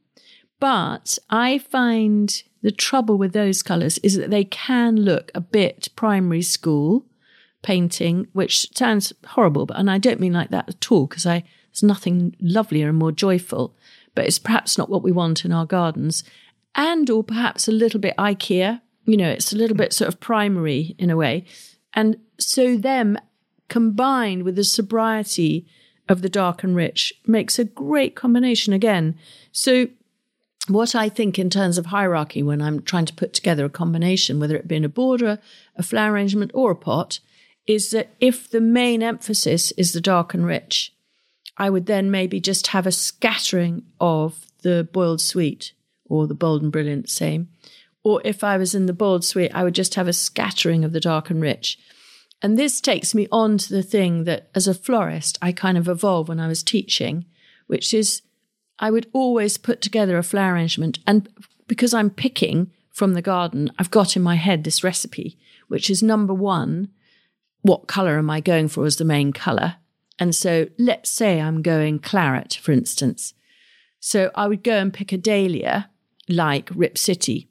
But 0.58 1.18
I 1.30 1.58
find 1.58 2.42
the 2.62 2.70
trouble 2.70 3.16
with 3.16 3.32
those 3.32 3.62
colours 3.62 3.96
is 3.98 4.16
that 4.18 4.30
they 4.30 4.44
can 4.44 4.96
look 4.96 5.30
a 5.34 5.40
bit 5.40 5.88
primary 5.96 6.42
school 6.42 7.06
painting, 7.62 8.28
which 8.34 8.74
sounds 8.76 9.12
horrible, 9.28 9.64
but 9.64 9.78
and 9.78 9.90
I 9.90 9.98
don't 9.98 10.20
mean 10.20 10.34
like 10.34 10.50
that 10.50 10.68
at 10.68 10.92
all, 10.92 11.06
because 11.06 11.26
I 11.26 11.44
there's 11.72 11.82
nothing 11.82 12.36
lovelier 12.40 12.88
and 12.88 12.98
more 12.98 13.12
joyful, 13.12 13.74
but 14.14 14.26
it's 14.26 14.38
perhaps 14.38 14.76
not 14.76 14.90
what 14.90 15.02
we 15.02 15.12
want 15.12 15.44
in 15.44 15.52
our 15.52 15.66
gardens. 15.66 16.24
And 16.74 17.08
or 17.10 17.24
perhaps 17.24 17.68
a 17.68 17.72
little 17.72 18.00
bit 18.00 18.14
IKEA, 18.16 18.80
you 19.04 19.16
know, 19.16 19.28
it's 19.28 19.52
a 19.52 19.56
little 19.56 19.76
bit 19.76 19.92
sort 19.92 20.08
of 20.08 20.20
primary 20.20 20.94
in 20.98 21.10
a 21.10 21.16
way. 21.16 21.44
And 21.94 22.16
so 22.38 22.76
them 22.76 23.18
combined 23.68 24.42
with 24.44 24.56
the 24.56 24.64
sobriety 24.64 25.66
of 26.08 26.22
the 26.22 26.28
dark 26.28 26.62
and 26.62 26.74
rich 26.74 27.12
makes 27.26 27.58
a 27.58 27.64
great 27.64 28.14
combination 28.16 28.72
again. 28.72 29.16
So 29.52 29.88
what 30.68 30.94
I 30.94 31.08
think 31.08 31.38
in 31.38 31.50
terms 31.50 31.78
of 31.78 31.86
hierarchy 31.86 32.42
when 32.42 32.60
I'm 32.60 32.82
trying 32.82 33.06
to 33.06 33.14
put 33.14 33.32
together 33.32 33.64
a 33.64 33.70
combination, 33.70 34.38
whether 34.38 34.56
it 34.56 34.68
be 34.68 34.76
in 34.76 34.84
a 34.84 34.88
border, 34.88 35.38
a 35.76 35.82
flower 35.82 36.12
arrangement, 36.12 36.50
or 36.54 36.72
a 36.72 36.76
pot, 36.76 37.20
is 37.66 37.90
that 37.90 38.10
if 38.20 38.50
the 38.50 38.60
main 38.60 39.02
emphasis 39.02 39.70
is 39.72 39.92
the 39.92 40.00
dark 40.00 40.34
and 40.34 40.44
rich, 40.44 40.92
I 41.56 41.70
would 41.70 41.86
then 41.86 42.10
maybe 42.10 42.40
just 42.40 42.68
have 42.68 42.86
a 42.86 42.92
scattering 42.92 43.84
of 44.00 44.46
the 44.62 44.88
boiled 44.92 45.20
sweet 45.20 45.72
or 46.10 46.26
the 46.26 46.34
bold 46.34 46.62
and 46.62 46.70
brilliant, 46.70 47.08
same. 47.08 47.48
Or 48.02 48.20
if 48.24 48.44
I 48.44 48.58
was 48.58 48.74
in 48.74 48.86
the 48.86 48.92
bold 48.92 49.24
sweet, 49.24 49.50
I 49.54 49.64
would 49.64 49.74
just 49.74 49.94
have 49.94 50.08
a 50.08 50.12
scattering 50.12 50.84
of 50.84 50.92
the 50.92 51.00
dark 51.00 51.30
and 51.30 51.40
rich. 51.40 51.78
And 52.42 52.58
this 52.58 52.80
takes 52.80 53.14
me 53.14 53.28
on 53.30 53.58
to 53.58 53.72
the 53.72 53.82
thing 53.82 54.24
that 54.24 54.50
as 54.54 54.66
a 54.66 54.74
florist, 54.74 55.38
I 55.40 55.52
kind 55.52 55.76
of 55.76 55.88
evolved 55.88 56.28
when 56.28 56.40
I 56.40 56.48
was 56.48 56.62
teaching, 56.62 57.26
which 57.66 57.92
is 57.92 58.22
I 58.78 58.90
would 58.90 59.06
always 59.12 59.58
put 59.58 59.82
together 59.82 60.16
a 60.16 60.22
flower 60.22 60.54
arrangement. 60.54 60.98
And 61.06 61.28
because 61.66 61.92
I'm 61.92 62.10
picking 62.10 62.70
from 62.90 63.12
the 63.12 63.22
garden, 63.22 63.70
I've 63.78 63.90
got 63.90 64.16
in 64.16 64.22
my 64.22 64.36
head 64.36 64.64
this 64.64 64.82
recipe, 64.82 65.38
which 65.68 65.90
is 65.90 66.02
number 66.02 66.34
one, 66.34 66.88
what 67.60 67.86
color 67.86 68.16
am 68.16 68.30
I 68.30 68.40
going 68.40 68.68
for 68.68 68.86
as 68.86 68.96
the 68.96 69.04
main 69.04 69.34
color? 69.34 69.76
And 70.18 70.34
so 70.34 70.68
let's 70.78 71.10
say 71.10 71.40
I'm 71.40 71.60
going 71.60 71.98
claret, 71.98 72.54
for 72.54 72.72
instance. 72.72 73.34
So 74.00 74.30
I 74.34 74.48
would 74.48 74.64
go 74.64 74.76
and 74.78 74.92
pick 74.92 75.12
a 75.12 75.18
dahlia 75.18 75.89
like 76.30 76.70
Rip 76.74 76.96
City. 76.96 77.48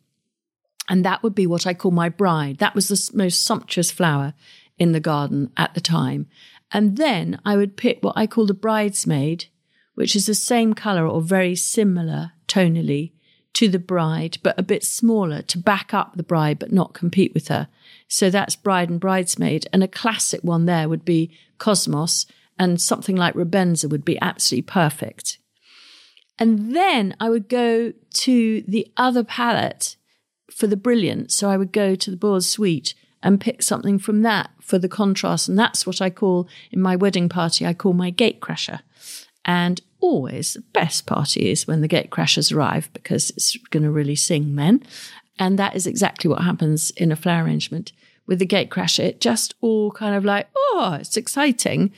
And 0.87 1.05
that 1.05 1.21
would 1.21 1.35
be 1.35 1.45
what 1.45 1.67
I 1.67 1.73
call 1.73 1.91
my 1.91 2.09
bride. 2.09 2.57
That 2.57 2.73
was 2.73 2.87
the 2.87 3.17
most 3.17 3.43
sumptuous 3.43 3.91
flower 3.91 4.33
in 4.77 4.91
the 4.91 4.99
garden 4.99 5.51
at 5.55 5.73
the 5.75 5.81
time. 5.81 6.27
And 6.71 6.97
then 6.97 7.39
I 7.45 7.55
would 7.55 7.77
pick 7.77 7.99
what 8.01 8.17
I 8.17 8.27
call 8.27 8.45
the 8.45 8.53
bridesmaid, 8.53 9.45
which 9.95 10.15
is 10.15 10.25
the 10.25 10.33
same 10.33 10.73
color 10.73 11.07
or 11.07 11.21
very 11.21 11.55
similar 11.55 12.31
tonally 12.47 13.11
to 13.53 13.67
the 13.67 13.79
bride, 13.79 14.37
but 14.43 14.57
a 14.57 14.63
bit 14.63 14.83
smaller 14.83 15.41
to 15.41 15.57
back 15.57 15.93
up 15.93 16.15
the 16.15 16.23
bride, 16.23 16.59
but 16.59 16.71
not 16.71 16.93
compete 16.93 17.33
with 17.33 17.47
her. 17.49 17.67
So 18.07 18.29
that's 18.29 18.55
bride 18.55 18.89
and 18.89 18.99
bridesmaid. 18.99 19.67
And 19.73 19.83
a 19.83 19.87
classic 19.87 20.41
one 20.43 20.65
there 20.65 20.87
would 20.87 21.03
be 21.03 21.31
Cosmos, 21.57 22.25
and 22.57 22.79
something 22.79 23.15
like 23.15 23.33
Rubenza 23.35 23.89
would 23.89 24.05
be 24.05 24.19
absolutely 24.21 24.63
perfect. 24.63 25.39
And 26.39 26.73
then 26.73 27.15
I 27.19 27.29
would 27.29 27.49
go 27.49 27.93
to 28.11 28.63
the 28.67 28.87
other 28.95 29.23
palette 29.23 29.97
for 30.49 30.67
the 30.67 30.77
brilliant. 30.77 31.31
So 31.31 31.49
I 31.49 31.57
would 31.57 31.71
go 31.71 31.95
to 31.95 32.09
the 32.11 32.17
Boiled 32.17 32.45
Sweet 32.45 32.93
and 33.21 33.41
pick 33.41 33.61
something 33.61 33.99
from 33.99 34.21
that 34.21 34.49
for 34.61 34.79
the 34.79 34.87
contrast. 34.87 35.49
And 35.49 35.59
that's 35.59 35.85
what 35.85 36.01
I 36.01 36.09
call 36.09 36.47
in 36.71 36.81
my 36.81 36.95
wedding 36.95 37.27
party, 37.27 37.65
I 37.65 37.73
call 37.73 37.93
my 37.93 38.11
gatecrasher. 38.11 38.79
And 39.43 39.81
always 39.99 40.53
the 40.53 40.61
best 40.61 41.05
party 41.05 41.51
is 41.51 41.67
when 41.67 41.81
the 41.81 41.89
gatecrashers 41.89 42.55
arrive 42.55 42.89
because 42.93 43.31
it's 43.31 43.57
going 43.69 43.83
to 43.83 43.91
really 43.91 44.15
sing 44.15 44.55
men. 44.55 44.83
And 45.37 45.59
that 45.59 45.75
is 45.75 45.87
exactly 45.87 46.29
what 46.29 46.43
happens 46.43 46.91
in 46.91 47.11
a 47.11 47.15
flower 47.15 47.43
arrangement. 47.43 47.91
With 48.27 48.39
the 48.39 48.47
gatecrasher, 48.47 49.05
it 49.05 49.21
just 49.21 49.55
all 49.59 49.91
kind 49.91 50.15
of 50.15 50.23
like, 50.23 50.47
oh, 50.55 50.97
it's 50.99 51.17
exciting. 51.17 51.91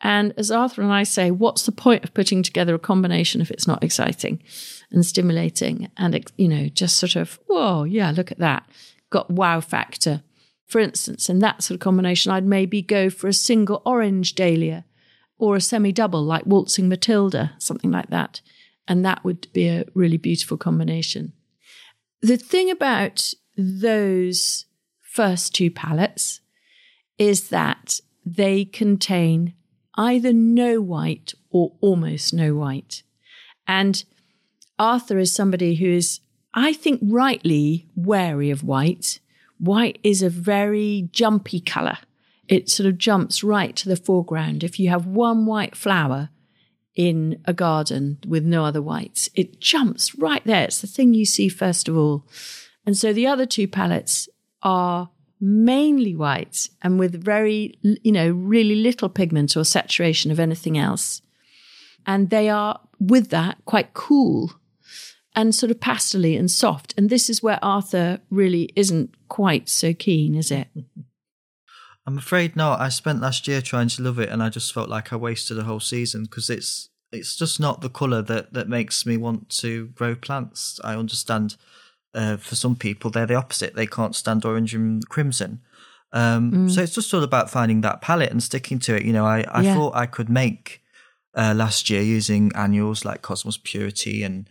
And 0.00 0.32
as 0.36 0.50
Arthur 0.50 0.82
and 0.82 0.92
I 0.92 1.02
say, 1.02 1.30
what's 1.30 1.64
the 1.66 1.72
point 1.72 2.04
of 2.04 2.14
putting 2.14 2.42
together 2.42 2.74
a 2.74 2.78
combination 2.78 3.40
if 3.40 3.50
it's 3.50 3.66
not 3.66 3.82
exciting 3.82 4.42
and 4.90 5.04
stimulating 5.04 5.90
and, 5.96 6.24
you 6.36 6.48
know, 6.48 6.68
just 6.68 6.98
sort 6.98 7.16
of, 7.16 7.38
whoa, 7.48 7.84
yeah, 7.84 8.12
look 8.12 8.30
at 8.30 8.38
that. 8.38 8.68
Got 9.10 9.30
wow 9.30 9.60
factor. 9.60 10.22
For 10.66 10.80
instance, 10.80 11.28
in 11.28 11.40
that 11.40 11.62
sort 11.62 11.76
of 11.76 11.80
combination, 11.80 12.30
I'd 12.30 12.46
maybe 12.46 12.82
go 12.82 13.10
for 13.10 13.26
a 13.26 13.32
single 13.32 13.82
orange 13.84 14.34
dahlia 14.34 14.84
or 15.38 15.56
a 15.56 15.60
semi 15.60 15.92
double 15.92 16.22
like 16.22 16.46
Waltzing 16.46 16.88
Matilda, 16.88 17.52
something 17.58 17.90
like 17.90 18.10
that. 18.10 18.40
And 18.86 19.04
that 19.04 19.24
would 19.24 19.52
be 19.52 19.68
a 19.68 19.84
really 19.94 20.16
beautiful 20.16 20.56
combination. 20.56 21.32
The 22.22 22.36
thing 22.36 22.70
about 22.70 23.32
those 23.56 24.66
first 25.00 25.54
two 25.54 25.70
palettes 25.70 26.40
is 27.18 27.48
that 27.48 28.00
they 28.24 28.64
contain 28.64 29.54
either 29.98 30.32
no 30.32 30.80
white 30.80 31.34
or 31.50 31.72
almost 31.80 32.32
no 32.32 32.54
white. 32.54 33.02
And 33.66 34.02
Arthur 34.78 35.18
is 35.18 35.32
somebody 35.32 35.74
who 35.74 35.88
is, 35.88 36.20
I 36.54 36.72
think, 36.72 37.00
rightly 37.02 37.88
wary 37.96 38.50
of 38.50 38.62
white. 38.62 39.18
White 39.58 39.98
is 40.04 40.22
a 40.22 40.30
very 40.30 41.08
jumpy 41.12 41.60
colour. 41.60 41.98
It 42.46 42.70
sort 42.70 42.86
of 42.86 42.96
jumps 42.96 43.42
right 43.42 43.74
to 43.76 43.88
the 43.88 43.96
foreground. 43.96 44.62
If 44.62 44.78
you 44.78 44.88
have 44.88 45.04
one 45.04 45.44
white 45.44 45.76
flower 45.76 46.30
in 46.94 47.42
a 47.44 47.52
garden 47.52 48.18
with 48.26 48.44
no 48.44 48.64
other 48.64 48.80
whites, 48.80 49.28
it 49.34 49.60
jumps 49.60 50.14
right 50.14 50.44
there. 50.46 50.64
It's 50.64 50.80
the 50.80 50.86
thing 50.86 51.12
you 51.12 51.26
see 51.26 51.48
first 51.48 51.88
of 51.88 51.96
all. 51.96 52.24
And 52.86 52.96
so 52.96 53.12
the 53.12 53.26
other 53.26 53.44
two 53.44 53.68
palettes 53.68 54.28
are 54.62 55.10
mainly 55.40 56.14
white 56.14 56.68
and 56.82 56.98
with 56.98 57.22
very, 57.22 57.78
you 57.82 58.12
know, 58.12 58.30
really 58.30 58.76
little 58.76 59.08
pigment 59.08 59.56
or 59.56 59.64
saturation 59.64 60.30
of 60.30 60.40
anything 60.40 60.76
else. 60.76 61.22
And 62.06 62.30
they 62.30 62.48
are, 62.48 62.80
with 62.98 63.30
that, 63.30 63.58
quite 63.64 63.94
cool 63.94 64.52
and 65.34 65.54
sort 65.54 65.70
of 65.70 65.80
pastely 65.80 66.36
and 66.36 66.50
soft. 66.50 66.94
And 66.96 67.10
this 67.10 67.30
is 67.30 67.42
where 67.42 67.58
Arthur 67.62 68.20
really 68.30 68.70
isn't 68.74 69.14
quite 69.28 69.68
so 69.68 69.94
keen, 69.94 70.34
is 70.34 70.50
it? 70.50 70.68
I'm 72.08 72.16
afraid 72.16 72.56
not. 72.56 72.80
I 72.80 72.88
spent 72.88 73.20
last 73.20 73.46
year 73.46 73.60
trying 73.60 73.88
to 73.88 74.02
love 74.02 74.18
it, 74.18 74.30
and 74.30 74.42
I 74.42 74.48
just 74.48 74.72
felt 74.72 74.88
like 74.88 75.12
I 75.12 75.16
wasted 75.16 75.58
a 75.58 75.64
whole 75.64 75.78
season 75.78 76.22
because 76.22 76.48
it's 76.48 76.88
it's 77.12 77.36
just 77.36 77.60
not 77.60 77.82
the 77.82 77.90
color 77.90 78.22
that 78.22 78.54
that 78.54 78.66
makes 78.66 79.04
me 79.04 79.18
want 79.18 79.50
to 79.60 79.88
grow 79.88 80.14
plants. 80.14 80.80
I 80.82 80.94
understand 80.94 81.56
uh, 82.14 82.36
for 82.36 82.54
some 82.54 82.76
people, 82.76 83.10
they're 83.10 83.26
the 83.26 83.34
opposite. 83.34 83.74
They 83.74 83.86
can't 83.86 84.16
stand 84.16 84.44
orange 84.44 84.74
and 84.74 85.06
crimson. 85.08 85.60
Um, 86.12 86.52
mm. 86.52 86.70
So 86.70 86.82
it's 86.82 86.94
just 86.94 87.12
all 87.12 87.22
about 87.22 87.50
finding 87.50 87.82
that 87.82 88.00
palette 88.00 88.30
and 88.30 88.42
sticking 88.42 88.78
to 88.80 88.96
it. 88.96 89.04
You 89.04 89.12
know, 89.12 89.26
I, 89.26 89.44
I 89.50 89.62
yeah. 89.62 89.74
thought 89.74 89.94
I 89.94 90.06
could 90.06 90.28
make 90.28 90.82
uh, 91.34 91.54
last 91.54 91.90
year 91.90 92.02
using 92.02 92.50
annuals 92.54 93.04
like 93.04 93.22
Cosmos 93.22 93.58
Purity 93.62 94.22
and 94.22 94.48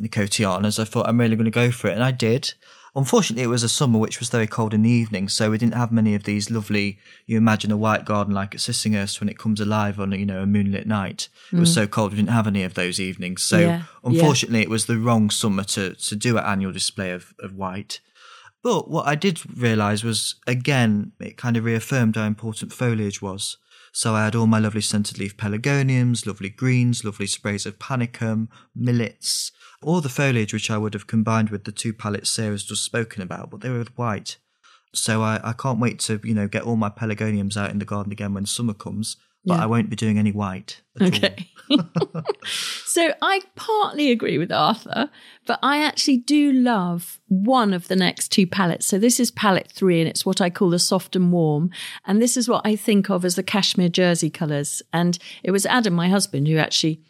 Nicotianas. 0.00 0.78
I 0.78 0.84
thought 0.84 1.08
I'm 1.08 1.20
really 1.20 1.36
going 1.36 1.44
to 1.46 1.50
go 1.50 1.70
for 1.70 1.88
it, 1.88 1.94
and 1.94 2.04
I 2.04 2.10
did. 2.10 2.54
Unfortunately, 2.96 3.42
it 3.42 3.48
was 3.48 3.62
a 3.62 3.68
summer 3.68 3.98
which 3.98 4.20
was 4.20 4.30
very 4.30 4.46
cold 4.46 4.72
in 4.72 4.80
the 4.80 4.90
evening, 4.90 5.28
so 5.28 5.50
we 5.50 5.58
didn't 5.58 5.74
have 5.74 5.92
many 5.92 6.14
of 6.14 6.24
these 6.24 6.50
lovely. 6.50 6.98
You 7.26 7.36
imagine 7.36 7.70
a 7.70 7.76
white 7.76 8.06
garden 8.06 8.32
like 8.32 8.54
at 8.54 8.60
Sissinghurst 8.62 9.20
when 9.20 9.28
it 9.28 9.38
comes 9.38 9.60
alive 9.60 10.00
on 10.00 10.12
you 10.12 10.24
know 10.24 10.40
a 10.40 10.46
moonlit 10.46 10.86
night. 10.86 11.28
It 11.52 11.58
was 11.58 11.70
mm. 11.70 11.74
so 11.74 11.86
cold 11.86 12.12
we 12.12 12.16
didn't 12.16 12.30
have 12.30 12.46
any 12.46 12.62
of 12.62 12.72
those 12.72 12.98
evenings. 12.98 13.42
So 13.42 13.58
yeah. 13.58 13.82
unfortunately, 14.02 14.60
yeah. 14.60 14.64
it 14.64 14.70
was 14.70 14.86
the 14.86 14.96
wrong 14.96 15.28
summer 15.28 15.62
to 15.64 15.94
to 15.94 16.16
do 16.16 16.38
an 16.38 16.44
annual 16.44 16.72
display 16.72 17.10
of, 17.10 17.34
of 17.38 17.54
white. 17.54 18.00
But 18.62 18.90
what 18.90 19.06
I 19.06 19.14
did 19.14 19.40
realise 19.58 20.02
was 20.02 20.36
again 20.46 21.12
it 21.20 21.36
kind 21.36 21.58
of 21.58 21.64
reaffirmed 21.64 22.16
how 22.16 22.24
important 22.24 22.72
foliage 22.72 23.20
was. 23.20 23.58
So 23.96 24.14
I 24.14 24.26
had 24.26 24.34
all 24.34 24.46
my 24.46 24.58
lovely 24.58 24.82
scented 24.82 25.18
leaf 25.18 25.38
pelargoniums, 25.38 26.26
lovely 26.26 26.50
greens, 26.50 27.02
lovely 27.02 27.26
sprays 27.26 27.64
of 27.64 27.78
panicum, 27.78 28.48
millets, 28.74 29.52
all 29.80 30.02
the 30.02 30.10
foliage 30.10 30.52
which 30.52 30.70
I 30.70 30.76
would 30.76 30.92
have 30.92 31.06
combined 31.06 31.48
with 31.48 31.64
the 31.64 31.72
two 31.72 31.94
palettes 31.94 32.28
Sarah's 32.28 32.62
just 32.62 32.84
spoken 32.84 33.22
about, 33.22 33.48
but 33.48 33.62
they 33.62 33.70
were 33.70 33.86
white. 33.96 34.36
So 34.92 35.22
I, 35.22 35.40
I 35.42 35.54
can't 35.54 35.80
wait 35.80 35.98
to, 36.00 36.20
you 36.22 36.34
know, 36.34 36.46
get 36.46 36.64
all 36.64 36.76
my 36.76 36.90
pelargoniums 36.90 37.56
out 37.56 37.70
in 37.70 37.78
the 37.78 37.86
garden 37.86 38.12
again 38.12 38.34
when 38.34 38.44
summer 38.44 38.74
comes, 38.74 39.16
but 39.46 39.54
yeah. 39.54 39.62
I 39.62 39.66
won't 39.66 39.88
be 39.88 39.96
doing 39.96 40.18
any 40.18 40.32
white. 40.32 40.82
okay. 41.00 41.48
so 42.84 43.12
I 43.22 43.40
partly 43.54 44.10
agree 44.10 44.38
with 44.38 44.50
Arthur, 44.50 45.08
but 45.46 45.58
I 45.62 45.82
actually 45.82 46.18
do 46.18 46.52
love 46.52 47.20
one 47.28 47.72
of 47.72 47.88
the 47.88 47.96
next 47.96 48.28
two 48.28 48.46
palettes. 48.46 48.86
So 48.86 48.98
this 48.98 49.20
is 49.20 49.30
palette 49.30 49.70
three, 49.72 50.00
and 50.00 50.08
it's 50.08 50.26
what 50.26 50.40
I 50.40 50.50
call 50.50 50.70
the 50.70 50.78
soft 50.78 51.16
and 51.16 51.32
warm. 51.32 51.70
And 52.06 52.20
this 52.20 52.36
is 52.36 52.48
what 52.48 52.62
I 52.64 52.76
think 52.76 53.08
of 53.08 53.24
as 53.24 53.36
the 53.36 53.42
cashmere 53.42 53.88
jersey 53.88 54.30
colours. 54.30 54.82
And 54.92 55.18
it 55.42 55.52
was 55.52 55.66
Adam, 55.66 55.94
my 55.94 56.08
husband, 56.08 56.48
who 56.48 56.56
actually 56.56 57.00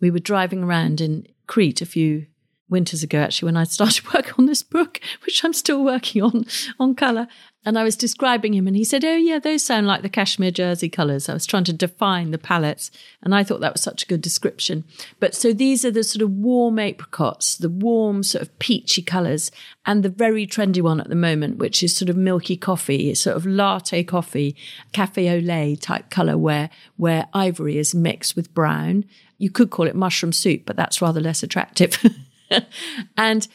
we 0.00 0.10
were 0.10 0.18
driving 0.18 0.62
around 0.62 1.00
in 1.00 1.26
Crete 1.46 1.80
a 1.80 1.86
few 1.86 2.26
winters 2.68 3.02
ago, 3.02 3.18
actually, 3.18 3.46
when 3.46 3.56
I 3.56 3.64
started 3.64 4.12
work 4.14 4.38
on 4.38 4.46
this 4.46 4.62
book, 4.62 5.00
which 5.24 5.44
I'm 5.44 5.52
still 5.52 5.84
working 5.84 6.22
on, 6.22 6.46
on 6.78 6.94
colour. 6.94 7.28
And 7.64 7.76
I 7.76 7.82
was 7.82 7.96
describing 7.96 8.54
him, 8.54 8.68
and 8.68 8.76
he 8.76 8.84
said, 8.84 9.04
Oh, 9.04 9.16
yeah, 9.16 9.40
those 9.40 9.64
sound 9.64 9.88
like 9.88 10.02
the 10.02 10.08
cashmere 10.08 10.52
jersey 10.52 10.88
colours. 10.88 11.28
I 11.28 11.34
was 11.34 11.46
trying 11.46 11.64
to 11.64 11.72
define 11.72 12.30
the 12.30 12.38
palettes, 12.38 12.92
and 13.24 13.34
I 13.34 13.42
thought 13.42 13.60
that 13.60 13.72
was 13.72 13.82
such 13.82 14.04
a 14.04 14.06
good 14.06 14.20
description. 14.20 14.84
But 15.18 15.34
so 15.34 15.52
these 15.52 15.84
are 15.84 15.90
the 15.90 16.04
sort 16.04 16.22
of 16.22 16.30
warm 16.30 16.78
apricots, 16.78 17.56
the 17.56 17.68
warm, 17.68 18.22
sort 18.22 18.42
of 18.42 18.56
peachy 18.60 19.02
colours, 19.02 19.50
and 19.84 20.04
the 20.04 20.08
very 20.08 20.46
trendy 20.46 20.80
one 20.80 21.00
at 21.00 21.08
the 21.08 21.16
moment, 21.16 21.58
which 21.58 21.82
is 21.82 21.96
sort 21.96 22.08
of 22.08 22.16
milky 22.16 22.56
coffee, 22.56 23.12
sort 23.16 23.36
of 23.36 23.44
latte 23.46 24.04
coffee, 24.04 24.54
cafe 24.92 25.28
au 25.28 25.40
lait 25.40 25.80
type 25.80 26.08
colour, 26.08 26.38
where, 26.38 26.70
where 26.96 27.26
ivory 27.34 27.78
is 27.78 27.96
mixed 27.96 28.36
with 28.36 28.54
brown. 28.54 29.04
You 29.38 29.50
could 29.50 29.70
call 29.70 29.88
it 29.88 29.96
mushroom 29.96 30.32
soup, 30.32 30.62
but 30.66 30.76
that's 30.76 31.02
rather 31.02 31.20
less 31.20 31.42
attractive. 31.42 31.98
and 33.16 33.48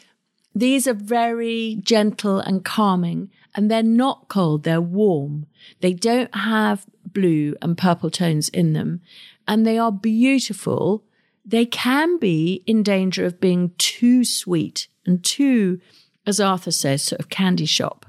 these 0.54 0.86
are 0.86 0.94
very 0.94 1.78
gentle 1.82 2.38
and 2.38 2.64
calming, 2.64 3.30
and 3.54 3.70
they're 3.70 3.82
not 3.82 4.28
cold, 4.28 4.64
they're 4.64 4.80
warm. 4.80 5.46
They 5.80 5.94
don't 5.94 6.34
have 6.34 6.86
blue 7.06 7.56
and 7.62 7.76
purple 7.76 8.10
tones 8.10 8.48
in 8.48 8.72
them, 8.72 9.00
and 9.48 9.66
they 9.66 9.78
are 9.78 9.92
beautiful. 9.92 11.04
They 11.44 11.66
can 11.66 12.18
be 12.18 12.62
in 12.66 12.82
danger 12.82 13.24
of 13.24 13.40
being 13.40 13.72
too 13.78 14.24
sweet 14.24 14.88
and 15.06 15.24
too, 15.24 15.80
as 16.26 16.38
Arthur 16.38 16.70
says, 16.70 17.02
sort 17.02 17.20
of 17.20 17.28
candy 17.28 17.66
shop, 17.66 18.06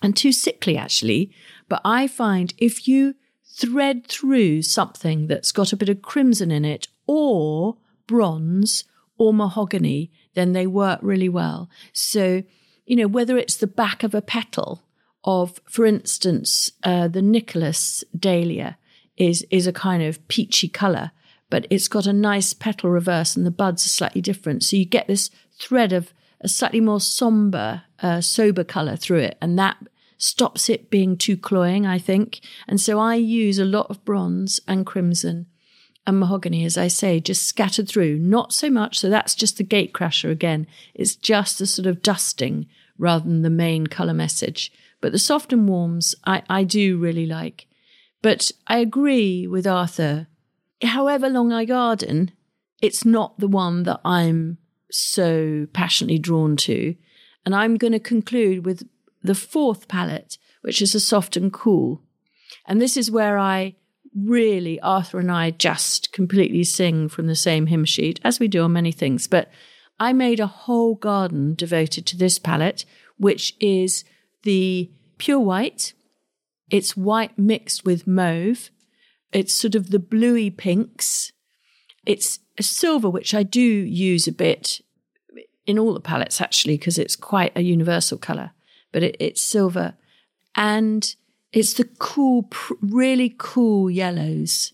and 0.00 0.16
too 0.16 0.32
sickly, 0.32 0.76
actually. 0.76 1.32
But 1.68 1.80
I 1.84 2.06
find 2.06 2.54
if 2.58 2.86
you 2.86 3.14
thread 3.44 4.06
through 4.06 4.62
something 4.62 5.26
that's 5.26 5.52
got 5.52 5.72
a 5.72 5.76
bit 5.76 5.88
of 5.88 6.00
crimson 6.02 6.50
in 6.50 6.64
it 6.64 6.88
or 7.06 7.76
bronze 8.06 8.84
or 9.22 9.32
mahogany, 9.32 10.10
then 10.34 10.52
they 10.52 10.66
work 10.66 10.98
really 11.00 11.28
well. 11.28 11.70
So, 11.92 12.42
you 12.86 12.96
know, 12.96 13.06
whether 13.06 13.38
it's 13.38 13.56
the 13.56 13.68
back 13.68 14.02
of 14.02 14.16
a 14.16 14.20
petal 14.20 14.82
of, 15.22 15.60
for 15.68 15.86
instance, 15.86 16.72
uh, 16.82 17.06
the 17.06 17.22
Nicholas 17.22 18.02
dahlia 18.18 18.78
is, 19.16 19.46
is 19.48 19.68
a 19.68 19.72
kind 19.72 20.02
of 20.02 20.26
peachy 20.26 20.68
colour, 20.68 21.12
but 21.50 21.68
it's 21.70 21.86
got 21.86 22.04
a 22.06 22.12
nice 22.12 22.52
petal 22.52 22.90
reverse 22.90 23.36
and 23.36 23.46
the 23.46 23.52
buds 23.52 23.86
are 23.86 23.90
slightly 23.90 24.20
different. 24.20 24.64
So 24.64 24.76
you 24.76 24.84
get 24.84 25.06
this 25.06 25.30
thread 25.56 25.92
of 25.92 26.12
a 26.40 26.48
slightly 26.48 26.80
more 26.80 27.00
somber, 27.00 27.84
uh, 28.00 28.20
sober 28.20 28.64
colour 28.64 28.96
through 28.96 29.20
it. 29.20 29.38
And 29.40 29.56
that 29.56 29.76
stops 30.18 30.68
it 30.68 30.90
being 30.90 31.16
too 31.16 31.36
cloying, 31.36 31.86
I 31.86 31.98
think. 31.98 32.40
And 32.66 32.80
so 32.80 32.98
I 32.98 33.14
use 33.14 33.60
a 33.60 33.64
lot 33.64 33.86
of 33.88 34.04
bronze 34.04 34.58
and 34.66 34.84
crimson 34.84 35.46
and 36.06 36.18
mahogany, 36.18 36.64
as 36.64 36.76
I 36.76 36.88
say, 36.88 37.20
just 37.20 37.46
scattered 37.46 37.88
through. 37.88 38.18
Not 38.18 38.52
so 38.52 38.70
much. 38.70 38.98
So 38.98 39.08
that's 39.08 39.34
just 39.34 39.56
the 39.56 39.64
gate 39.64 39.92
crasher 39.92 40.30
again. 40.30 40.66
It's 40.94 41.14
just 41.14 41.60
a 41.60 41.66
sort 41.66 41.86
of 41.86 42.02
dusting 42.02 42.66
rather 42.98 43.24
than 43.24 43.42
the 43.42 43.50
main 43.50 43.86
color 43.86 44.14
message. 44.14 44.72
But 45.00 45.12
the 45.12 45.18
soft 45.18 45.52
and 45.52 45.68
warms, 45.68 46.14
I, 46.24 46.42
I 46.48 46.64
do 46.64 46.98
really 46.98 47.26
like. 47.26 47.66
But 48.20 48.50
I 48.66 48.78
agree 48.78 49.46
with 49.46 49.66
Arthur. 49.66 50.28
However 50.82 51.28
long 51.28 51.52
I 51.52 51.64
garden, 51.64 52.32
it's 52.80 53.04
not 53.04 53.38
the 53.38 53.48
one 53.48 53.84
that 53.84 54.00
I'm 54.04 54.58
so 54.90 55.66
passionately 55.72 56.18
drawn 56.18 56.56
to. 56.56 56.96
And 57.44 57.54
I'm 57.54 57.76
going 57.76 57.92
to 57.92 58.00
conclude 58.00 58.64
with 58.64 58.88
the 59.22 59.34
fourth 59.34 59.88
palette, 59.88 60.38
which 60.62 60.82
is 60.82 60.94
a 60.94 61.00
soft 61.00 61.36
and 61.36 61.52
cool. 61.52 62.02
And 62.66 62.80
this 62.80 62.96
is 62.96 63.10
where 63.10 63.38
I 63.38 63.76
really, 64.14 64.80
Arthur 64.80 65.18
and 65.18 65.30
I 65.30 65.50
just 65.50 66.12
completely 66.12 66.64
sing 66.64 67.08
from 67.08 67.26
the 67.26 67.36
same 67.36 67.66
hymn 67.66 67.84
sheet, 67.84 68.20
as 68.24 68.38
we 68.38 68.48
do 68.48 68.62
on 68.62 68.72
many 68.72 68.92
things. 68.92 69.26
But 69.26 69.50
I 69.98 70.12
made 70.12 70.40
a 70.40 70.46
whole 70.46 70.94
garden 70.94 71.54
devoted 71.54 72.06
to 72.06 72.16
this 72.16 72.38
palette, 72.38 72.84
which 73.16 73.54
is 73.60 74.04
the 74.42 74.90
pure 75.18 75.40
white. 75.40 75.92
It's 76.70 76.96
white 76.96 77.38
mixed 77.38 77.84
with 77.84 78.06
mauve. 78.06 78.70
It's 79.32 79.54
sort 79.54 79.74
of 79.74 79.90
the 79.90 79.98
bluey 79.98 80.50
pinks. 80.50 81.32
It's 82.04 82.40
a 82.58 82.62
silver, 82.62 83.08
which 83.08 83.34
I 83.34 83.42
do 83.42 83.60
use 83.60 84.26
a 84.26 84.32
bit 84.32 84.80
in 85.66 85.78
all 85.78 85.94
the 85.94 86.00
palettes 86.00 86.40
actually, 86.40 86.76
because 86.76 86.98
it's 86.98 87.16
quite 87.16 87.52
a 87.54 87.62
universal 87.62 88.18
color, 88.18 88.50
but 88.90 89.02
it, 89.02 89.16
it's 89.20 89.40
silver. 89.40 89.94
And 90.56 91.14
it's 91.52 91.74
the 91.74 91.84
cool, 91.98 92.48
really 92.80 93.34
cool 93.36 93.90
yellows. 93.90 94.72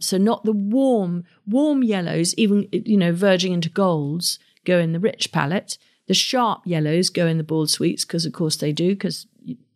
So 0.00 0.16
not 0.16 0.44
the 0.44 0.52
warm, 0.52 1.24
warm 1.46 1.82
yellows, 1.82 2.34
even, 2.36 2.68
you 2.72 2.96
know, 2.96 3.12
verging 3.12 3.52
into 3.52 3.68
golds 3.68 4.38
go 4.64 4.78
in 4.78 4.92
the 4.92 5.00
rich 5.00 5.32
palette. 5.32 5.76
The 6.06 6.14
sharp 6.14 6.62
yellows 6.64 7.10
go 7.10 7.26
in 7.26 7.38
the 7.38 7.44
boiled 7.44 7.70
sweets, 7.70 8.04
because 8.04 8.24
of 8.24 8.32
course 8.32 8.56
they 8.56 8.72
do, 8.72 8.90
because 8.90 9.26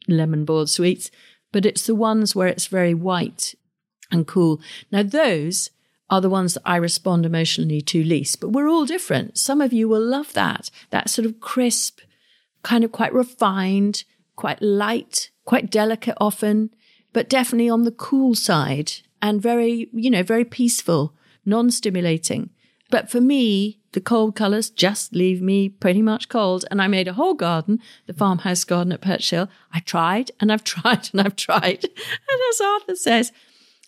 lemon 0.09 0.45
boiled 0.45 0.71
sweets. 0.71 1.11
But 1.53 1.67
it's 1.67 1.87
the 1.87 1.95
ones 1.95 2.35
where 2.35 2.49
it's 2.49 2.67
very 2.67 2.95
white 2.95 3.55
and 4.11 4.27
cool. 4.27 4.61
Now 4.91 5.03
those 5.03 5.71
are 6.11 6.21
the 6.21 6.31
ones 6.31 6.55
that 6.55 6.63
I 6.65 6.77
respond 6.77 7.27
emotionally 7.27 7.81
to 7.81 8.05
least, 8.05 8.41
but 8.41 8.51
we're 8.51 8.69
all 8.69 8.87
different. 8.87 9.39
Some 9.39 9.61
of 9.61 9.73
you 9.73 9.89
will 9.89 10.05
love 10.05 10.33
that, 10.35 10.71
that 10.91 11.11
sort 11.11 11.27
of 11.27 11.41
crisp, 11.41 12.01
kind 12.63 12.85
of 12.85 12.93
quite 12.93 13.13
refined, 13.13 14.05
quite 14.37 14.61
light, 14.63 15.31
quite 15.45 15.71
delicate 15.71 16.17
often, 16.21 16.71
but 17.13 17.29
definitely 17.29 17.69
on 17.69 17.85
the 17.85 17.91
cool 17.91 18.35
side 18.35 18.93
and 19.23 19.41
very, 19.41 19.89
you 19.93 20.11
know, 20.11 20.23
very 20.23 20.45
peaceful, 20.45 21.15
non 21.45 21.71
stimulating. 21.71 22.51
But 22.91 23.11
for 23.11 23.21
me, 23.21 23.81
the 23.93 24.01
cold 24.01 24.37
colours 24.37 24.71
just 24.71 25.15
leave 25.15 25.41
me 25.41 25.69
pretty 25.69 26.03
much 26.03 26.29
cold. 26.29 26.65
And 26.71 26.83
I 26.83 26.89
made 26.89 27.09
a 27.09 27.15
whole 27.15 27.35
garden, 27.35 27.81
the 28.07 28.13
farmhouse 28.13 28.65
garden 28.65 28.93
at 28.93 29.01
Perch 29.01 29.31
Hill. 29.31 29.49
I 29.73 29.81
tried 29.81 30.31
and 30.41 30.53
I've 30.53 30.65
tried 30.75 31.09
and 31.13 31.21
I've 31.21 31.37
tried. 31.37 31.85
And 31.85 32.41
as 32.51 32.61
Arthur 32.61 32.97
says, 32.97 33.33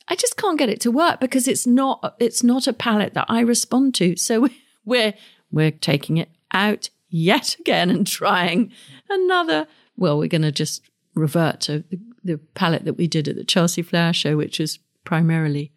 I 0.09 0.15
just 0.15 0.37
can't 0.37 0.59
get 0.59 0.69
it 0.69 0.81
to 0.83 0.93
work 0.93 1.21
because 1.21 1.49
it's 1.49 1.67
not 1.67 2.17
it's 2.21 2.43
not 2.43 2.67
a 2.67 2.73
palette 2.73 3.15
that 3.15 3.27
I 3.29 3.41
respond 3.41 3.95
to. 3.97 4.17
So 4.17 4.49
we're 4.85 5.15
we're 5.51 5.73
taking 5.73 6.17
it 6.17 6.31
out 6.53 6.91
yet 7.09 7.57
again 7.59 7.91
and 7.91 8.07
trying 8.07 8.73
another. 9.09 9.67
Well, 9.97 10.19
we're 10.19 10.29
going 10.29 10.43
to 10.43 10.53
just 10.53 10.83
revert 11.17 11.61
to 11.63 11.81
the, 11.91 11.99
the 12.23 12.39
palette 12.55 12.85
that 12.85 12.95
we 12.95 13.09
did 13.09 13.27
at 13.27 13.37
the 13.37 13.45
Chelsea 13.45 13.83
Flower 13.83 14.13
Show, 14.13 14.37
which 14.37 14.61
was 14.61 14.79
primarily 15.05 15.73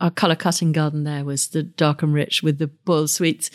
our 0.00 0.10
color 0.10 0.36
cutting 0.36 0.72
garden. 0.72 1.04
There 1.04 1.24
was 1.24 1.48
the 1.48 1.62
dark 1.62 2.02
and 2.02 2.14
rich 2.14 2.42
with 2.42 2.58
the 2.58 2.68
boiled 2.68 3.10
sweets, 3.10 3.50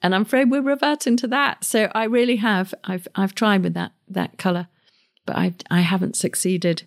and 0.00 0.14
I'm 0.14 0.22
afraid 0.22 0.50
we're 0.50 0.62
reverting 0.62 1.16
to 1.18 1.26
that. 1.28 1.64
So 1.64 1.90
I 1.94 2.04
really 2.04 2.36
have 2.36 2.72
I've 2.84 3.08
I've 3.14 3.34
tried 3.34 3.62
with 3.62 3.74
that 3.74 3.92
that 4.08 4.38
color, 4.38 4.68
but 5.26 5.36
I 5.36 5.54
I 5.70 5.80
haven't 5.80 6.16
succeeded. 6.16 6.84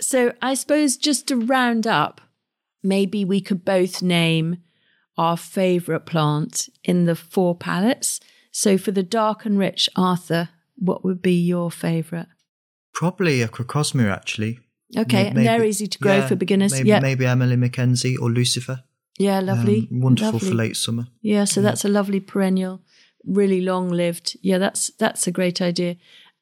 So 0.00 0.32
I 0.42 0.54
suppose 0.54 0.96
just 0.96 1.26
to 1.28 1.36
round 1.36 1.86
up, 1.86 2.20
maybe 2.82 3.24
we 3.24 3.40
could 3.40 3.64
both 3.64 4.02
name 4.02 4.58
our 5.16 5.36
favorite 5.36 6.06
plant 6.06 6.68
in 6.84 7.04
the 7.04 7.16
four 7.16 7.56
palettes. 7.56 8.20
So 8.52 8.78
for 8.78 8.92
the 8.92 9.02
dark 9.02 9.44
and 9.44 9.58
rich, 9.58 9.88
Arthur, 9.96 10.50
what 10.76 11.04
would 11.04 11.20
be 11.20 11.34
your 11.34 11.70
favorite? 11.70 12.28
Probably 12.98 13.42
a 13.42 13.48
crocosmia, 13.48 14.12
actually. 14.12 14.58
Okay, 14.96 15.24
maybe, 15.24 15.36
and 15.36 15.46
they're 15.46 15.64
easy 15.64 15.86
to 15.86 15.98
grow 16.00 16.16
yeah, 16.16 16.26
for 16.26 16.34
beginners. 16.34 16.72
Maybe, 16.72 16.88
yeah, 16.88 16.98
maybe 16.98 17.26
Emily 17.26 17.54
McKenzie 17.54 18.16
or 18.20 18.28
Lucifer. 18.28 18.82
Yeah, 19.20 19.38
lovely. 19.38 19.86
Um, 19.92 20.00
wonderful 20.00 20.32
lovely. 20.32 20.48
for 20.48 20.54
late 20.56 20.76
summer. 20.76 21.06
Yeah, 21.22 21.44
so 21.44 21.60
yeah. 21.60 21.66
that's 21.66 21.84
a 21.84 21.88
lovely 21.88 22.18
perennial, 22.18 22.80
really 23.24 23.60
long 23.60 23.88
lived. 23.88 24.36
Yeah, 24.42 24.58
that's 24.58 24.88
that's 24.98 25.28
a 25.28 25.30
great 25.30 25.62
idea. 25.62 25.94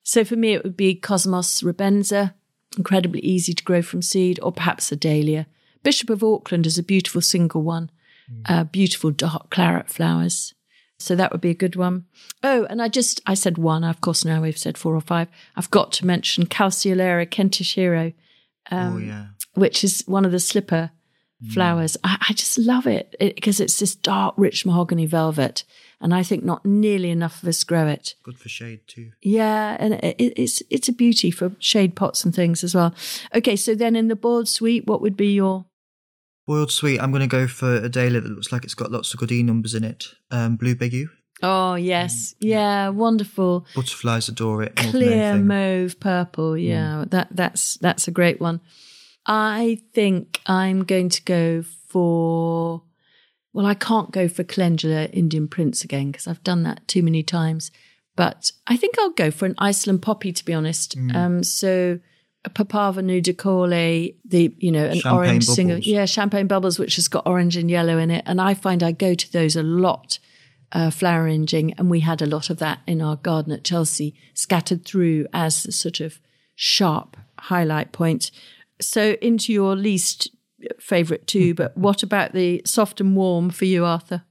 So 0.03 0.25
for 0.25 0.37
me, 0.37 0.55
it 0.55 0.65
would 0.65 0.79
be 0.79 0.95
Cosmos 0.95 1.61
Rubenza, 1.61 2.33
incredibly 2.79 3.21
easy 3.21 3.53
to 3.53 3.63
grow 3.63 3.83
from 3.83 4.01
seed, 4.01 4.41
or 4.43 4.51
perhaps 4.51 4.91
a 4.91 4.97
dahlia. 4.97 5.49
Bishop 5.83 6.09
of 6.09 6.25
Auckland 6.25 6.65
is 6.65 6.79
a 6.79 6.83
beautiful 6.83 7.21
single 7.21 7.65
one, 7.65 7.91
mm. 8.33 8.41
uh, 8.49 8.65
beautiful 8.65 9.11
dark 9.11 9.51
claret 9.51 9.91
flowers. 9.91 10.55
So 10.99 11.15
that 11.15 11.33
would 11.33 11.41
be 11.41 11.51
a 11.51 11.55
good 11.55 11.77
one. 11.77 12.07
Oh, 12.43 12.65
and 12.71 12.81
I 12.81 12.89
just, 12.89 13.21
I 13.27 13.35
said 13.35 13.59
one. 13.59 13.85
Of 13.85 14.01
course, 14.01 14.25
now 14.25 14.41
we've 14.41 14.59
said 14.59 14.79
four 14.79 14.95
or 14.95 15.01
five. 15.01 15.29
I've 15.55 15.71
got 15.71 15.93
to 15.93 16.07
mention 16.07 16.47
Calceolaria 16.47 17.31
Kentish 17.31 17.75
Hero, 17.75 18.13
um, 18.71 18.95
oh, 18.95 18.99
yeah. 18.99 19.27
which 19.55 19.85
is 19.85 20.03
one 20.07 20.25
of 20.25 20.33
the 20.33 20.41
slipper 20.41 20.91
mm. 21.43 21.53
flowers. 21.53 21.97
I, 22.03 22.17
I, 22.29 22.33
just 22.33 22.59
love 22.59 22.87
it 22.87 23.15
because 23.21 23.61
it, 23.61 23.65
it's 23.65 23.79
this 23.79 23.95
dark, 23.95 24.35
rich 24.39 24.65
mahogany 24.65 25.07
velvet. 25.07 25.65
And 26.01 26.15
I 26.15 26.23
think 26.23 26.45
not 26.45 26.65
nearly 26.65 27.11
enough 27.11 27.43
of 27.43 27.49
us 27.49 27.65
grow 27.65 27.87
it. 27.87 28.15
Good 28.23 28.39
for 28.39 28.49
shade 28.49 28.81
too. 28.87 29.13
Yeah, 29.23 29.77
and 29.81 29.95
it, 29.95 30.17
it's 30.19 30.63
it's 30.69 30.89
a 30.91 30.93
beauty 30.93 31.31
for 31.31 31.53
shade 31.59 31.97
pots 31.97 32.23
and 32.23 32.35
things 32.35 32.63
as 32.63 32.75
well. 32.75 32.95
Okay, 33.35 33.57
so 33.57 33.75
then 33.75 33.97
in 33.97 34.09
the 34.09 34.17
boiled 34.17 34.47
sweet, 34.47 34.87
what 34.87 35.01
would 35.01 35.17
be 35.17 35.33
your 35.33 35.65
Boiled 36.47 36.71
sweet, 36.71 37.01
I'm 37.01 37.11
going 37.11 37.23
to 37.23 37.27
go 37.27 37.47
for 37.49 37.75
a 37.75 37.89
dahlia 37.89 38.21
that 38.21 38.29
looks 38.29 38.53
like 38.53 38.65
it's 38.65 38.75
got 38.75 38.93
lots 38.93 39.13
of 39.13 39.21
good 39.21 39.33
E 39.33 39.43
numbers 39.43 39.75
in 39.75 39.83
it. 39.83 40.07
Um, 40.31 40.57
Blue 40.57 40.77
Bayou. 40.77 41.09
Oh, 41.43 41.75
yes. 41.75 42.35
Mm, 42.35 42.37
yeah, 42.41 42.59
yeah, 42.59 42.89
wonderful. 42.91 43.67
Butterflies 43.75 44.29
adore 44.29 44.63
it. 44.63 44.77
Clear 44.77 45.37
mauve 45.37 45.99
purple. 46.01 46.57
Yeah, 46.57 47.05
mm. 47.05 47.11
that 47.11 47.29
that's 47.31 47.77
that's 47.79 48.09
a 48.09 48.13
great 48.13 48.41
one. 48.41 48.61
I 49.27 49.81
think 49.93 50.41
I'm 50.47 50.85
going 50.85 51.09
to 51.11 51.23
go 51.25 51.63
for 51.89 52.83
well, 53.53 53.67
I 53.67 53.75
can't 53.75 54.11
go 54.11 54.29
for 54.29 54.45
calendula 54.45 55.07
Indian 55.07 55.49
Prince 55.49 55.83
again 55.83 56.13
because 56.13 56.27
I've 56.27 56.45
done 56.45 56.63
that 56.63 56.87
too 56.87 57.03
many 57.03 57.23
times. 57.23 57.71
But 58.15 58.53
I 58.67 58.77
think 58.77 58.99
I'll 58.99 59.11
go 59.11 59.31
for 59.31 59.47
an 59.47 59.55
Iceland 59.59 60.03
poppy 60.03 60.33
to 60.33 60.45
be 60.45 60.55
honest. 60.55 60.97
Mm. 60.97 61.15
Um, 61.15 61.43
so 61.43 61.99
Papaver 62.51 63.03
nudicaulis, 63.03 64.15
the 64.25 64.55
you 64.59 64.73
know 64.73 64.87
an 64.87 65.01
champagne 65.01 65.13
orange 65.13 65.47
bubbles. 65.47 65.57
single, 65.57 65.79
yeah, 65.79 66.05
champagne 66.05 66.47
bubbles, 66.47 66.79
which 66.79 66.97
has 66.97 67.09
got 67.09 67.27
orange 67.27 67.57
and 67.57 67.71
yellow 67.71 67.99
in 67.99 68.11
it, 68.11 68.25
and 68.27 68.41
I 68.41 68.55
find 68.55 68.83
I 68.83 68.93
go 68.93 69.15
to 69.15 69.33
those 69.33 69.57
a 69.57 69.63
lot. 69.63 70.19
Uh, 70.73 70.91
flower 70.91 71.23
arranging, 71.23 71.73
and 71.75 71.89
we 71.89 72.01
had 72.01 72.21
a 72.21 72.27
lot 72.27 72.51
of 72.51 72.59
that 72.59 72.81
in 72.89 73.01
our 73.01 73.15
garden 73.15 73.53
at 73.53 73.63
Chelsea, 73.63 74.17
scattered 74.35 74.85
through 74.85 75.25
as 75.33 75.65
a 75.65 75.71
sort 75.71 76.01
of 76.01 76.19
sharp 76.57 77.17
highlight 77.39 77.93
point. 77.93 78.33
So, 78.81 79.17
into 79.23 79.53
your 79.53 79.77
least 79.77 80.29
favorite 80.81 81.29
too, 81.29 81.55
but 81.55 81.77
what 81.77 82.03
about 82.03 82.33
the 82.33 82.63
soft 82.65 83.01
and 83.01 83.15
warm 83.15 83.51
for 83.51 83.65
you, 83.65 83.85
Arthur? 83.85 84.25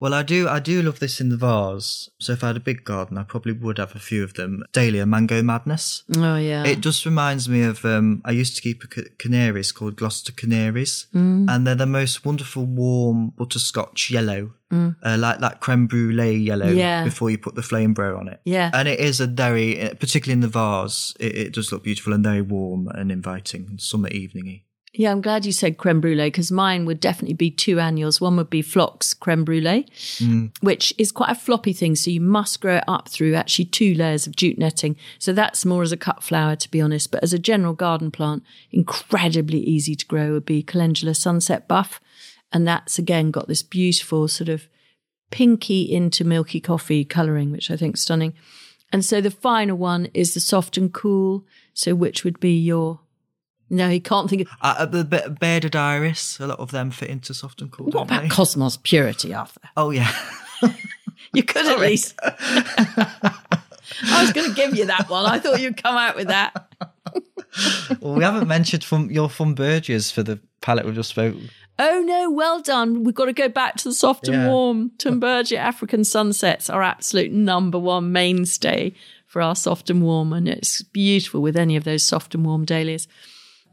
Well, 0.00 0.14
I 0.14 0.22
do. 0.22 0.48
I 0.48 0.60
do 0.60 0.80
love 0.80 1.00
this 1.00 1.20
in 1.20 1.28
the 1.28 1.36
vase. 1.36 2.08
So 2.20 2.32
if 2.32 2.44
I 2.44 2.48
had 2.48 2.56
a 2.56 2.60
big 2.60 2.84
garden, 2.84 3.18
I 3.18 3.24
probably 3.24 3.52
would 3.52 3.78
have 3.78 3.96
a 3.96 3.98
few 3.98 4.22
of 4.22 4.34
them. 4.34 4.62
Dahlia 4.72 5.06
Mango 5.06 5.42
Madness. 5.42 6.04
Oh 6.16 6.36
yeah. 6.36 6.64
It 6.64 6.80
just 6.80 7.04
reminds 7.04 7.48
me 7.48 7.62
of. 7.62 7.84
Um, 7.84 8.22
I 8.24 8.30
used 8.30 8.54
to 8.56 8.62
keep 8.62 8.84
a 8.84 8.86
canaries 9.18 9.72
called 9.72 9.96
Gloucester 9.96 10.32
Canaries, 10.32 11.06
mm. 11.14 11.46
and 11.48 11.66
they're 11.66 11.74
the 11.74 11.86
most 11.86 12.24
wonderful 12.24 12.64
warm 12.64 13.30
butterscotch 13.36 14.10
yellow, 14.10 14.52
mm. 14.72 14.94
uh, 15.02 15.16
like 15.18 15.40
that 15.40 15.60
creme 15.60 15.88
brulee 15.88 16.36
yellow. 16.36 16.68
Yeah. 16.68 17.02
Before 17.02 17.30
you 17.30 17.38
put 17.38 17.56
the 17.56 17.62
flame 17.62 17.92
brow 17.92 18.18
on 18.18 18.28
it. 18.28 18.40
Yeah. 18.44 18.70
And 18.72 18.86
it 18.86 19.00
is 19.00 19.20
a 19.20 19.26
very, 19.26 19.74
particularly 19.98 20.34
in 20.34 20.40
the 20.40 20.48
vase, 20.48 21.14
it, 21.18 21.36
it 21.36 21.52
does 21.54 21.72
look 21.72 21.82
beautiful 21.82 22.12
and 22.12 22.22
very 22.22 22.42
warm 22.42 22.88
and 22.88 23.10
inviting, 23.10 23.78
summer 23.78 24.10
eveningy. 24.10 24.62
Yeah, 24.98 25.12
I'm 25.12 25.20
glad 25.20 25.46
you 25.46 25.52
said 25.52 25.78
creme 25.78 26.00
brulee 26.00 26.26
because 26.26 26.50
mine 26.50 26.84
would 26.84 26.98
definitely 26.98 27.36
be 27.36 27.52
two 27.52 27.78
annuals. 27.78 28.20
One 28.20 28.36
would 28.36 28.50
be 28.50 28.62
Phlox 28.62 29.14
creme 29.14 29.44
brulee, 29.44 29.86
mm. 29.94 30.50
which 30.60 30.92
is 30.98 31.12
quite 31.12 31.30
a 31.30 31.36
floppy 31.36 31.72
thing. 31.72 31.94
So 31.94 32.10
you 32.10 32.20
must 32.20 32.60
grow 32.60 32.78
it 32.78 32.84
up 32.88 33.08
through 33.08 33.36
actually 33.36 33.66
two 33.66 33.94
layers 33.94 34.26
of 34.26 34.34
jute 34.34 34.58
netting. 34.58 34.96
So 35.20 35.32
that's 35.32 35.64
more 35.64 35.82
as 35.82 35.92
a 35.92 35.96
cut 35.96 36.24
flower, 36.24 36.56
to 36.56 36.68
be 36.68 36.80
honest. 36.80 37.12
But 37.12 37.22
as 37.22 37.32
a 37.32 37.38
general 37.38 37.74
garden 37.74 38.10
plant, 38.10 38.42
incredibly 38.72 39.60
easy 39.60 39.94
to 39.94 40.04
grow 40.04 40.32
would 40.32 40.44
be 40.44 40.64
Calendula 40.64 41.14
sunset 41.14 41.68
buff. 41.68 42.00
And 42.50 42.66
that's 42.66 42.98
again 42.98 43.30
got 43.30 43.46
this 43.46 43.62
beautiful 43.62 44.26
sort 44.26 44.48
of 44.48 44.66
pinky 45.30 45.82
into 45.82 46.24
milky 46.24 46.58
coffee 46.58 47.04
colouring, 47.04 47.52
which 47.52 47.70
I 47.70 47.76
think 47.76 47.94
is 47.94 48.02
stunning. 48.02 48.34
And 48.92 49.04
so 49.04 49.20
the 49.20 49.30
final 49.30 49.76
one 49.78 50.08
is 50.12 50.34
the 50.34 50.40
soft 50.40 50.76
and 50.76 50.92
cool. 50.92 51.44
So 51.72 51.94
which 51.94 52.24
would 52.24 52.40
be 52.40 52.58
your? 52.58 52.98
No, 53.70 53.88
he 53.90 54.00
can't 54.00 54.30
think 54.30 54.42
of. 54.42 54.48
Uh, 54.60 54.86
the 54.86 55.04
be- 55.04 55.34
bearded 55.40 55.76
iris, 55.76 56.38
a 56.40 56.46
lot 56.46 56.58
of 56.58 56.70
them 56.70 56.90
fit 56.90 57.10
into 57.10 57.34
soft 57.34 57.60
and 57.60 57.70
cool. 57.70 57.86
What 57.86 58.02
about 58.04 58.22
they? 58.22 58.28
Cosmos 58.28 58.78
Purity, 58.82 59.34
Arthur? 59.34 59.60
Oh 59.76 59.90
yeah. 59.90 60.12
You 61.34 61.42
could 61.42 61.66
at 61.66 61.78
least. 61.78 62.14
I 62.22 64.22
was 64.22 64.32
going 64.32 64.48
to 64.48 64.54
give 64.56 64.74
you 64.76 64.86
that 64.86 65.08
one. 65.10 65.26
I 65.26 65.38
thought 65.38 65.60
you'd 65.60 65.80
come 65.82 65.96
out 65.96 66.16
with 66.16 66.28
that. 66.28 66.68
well, 68.00 68.14
we 68.14 68.24
haven't 68.24 68.48
mentioned 68.48 68.84
from 68.84 69.10
your 69.10 69.28
Thunbergias 69.28 70.12
for 70.12 70.22
the 70.22 70.38
palette 70.60 70.86
we 70.86 70.92
just 70.92 71.10
spoke. 71.10 71.34
Oh 71.78 72.02
no, 72.04 72.30
well 72.30 72.60
done. 72.60 73.04
We've 73.04 73.14
got 73.14 73.26
to 73.26 73.32
go 73.32 73.48
back 73.48 73.76
to 73.76 73.84
the 73.88 73.94
soft 73.94 74.26
and 74.28 74.36
Yeah. 74.36 74.48
warm. 74.48 74.90
Thunbergia 74.98 75.58
African 75.58 76.04
sunsets 76.04 76.68
are 76.70 76.82
absolute 76.82 77.30
number 77.30 77.78
one 77.78 78.10
mainstay 78.10 78.94
for 79.26 79.42
our 79.42 79.54
soft 79.54 79.90
and 79.90 80.02
warm, 80.02 80.32
and 80.32 80.48
it's 80.48 80.82
beautiful 80.82 81.40
with 81.42 81.56
any 81.56 81.76
of 81.76 81.84
those 81.84 82.02
soft 82.02 82.34
and 82.34 82.44
warm 82.44 82.64
dahlias. 82.64 83.06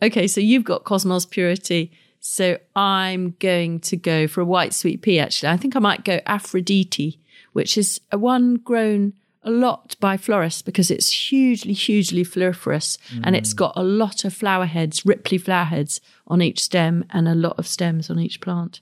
Okay, 0.01 0.27
so 0.27 0.41
you've 0.41 0.63
got 0.63 0.83
Cosmos 0.83 1.25
Purity. 1.25 1.91
So 2.19 2.57
I'm 2.75 3.35
going 3.39 3.79
to 3.81 3.95
go 3.95 4.27
for 4.27 4.41
a 4.41 4.45
white 4.45 4.73
sweet 4.73 5.01
pea, 5.01 5.19
actually. 5.19 5.49
I 5.49 5.57
think 5.57 5.75
I 5.75 5.79
might 5.79 6.03
go 6.03 6.21
Aphrodite, 6.25 7.19
which 7.53 7.77
is 7.77 8.01
a 8.11 8.17
one 8.17 8.55
grown 8.55 9.13
a 9.43 9.51
lot 9.51 9.95
by 9.99 10.17
florists 10.17 10.63
because 10.63 10.89
it's 10.89 11.29
hugely, 11.29 11.73
hugely 11.73 12.25
floriferous 12.25 12.97
and 13.23 13.35
it's 13.35 13.53
mm. 13.53 13.57
got 13.57 13.73
a 13.75 13.83
lot 13.83 14.25
of 14.25 14.33
flower 14.33 14.65
heads, 14.65 15.01
ripply 15.01 15.39
flower 15.39 15.65
heads 15.65 16.01
on 16.25 16.41
each 16.41 16.59
stem 16.59 17.05
and 17.11 17.27
a 17.27 17.35
lot 17.35 17.57
of 17.59 17.67
stems 17.67 18.09
on 18.09 18.19
each 18.19 18.41
plant. 18.41 18.81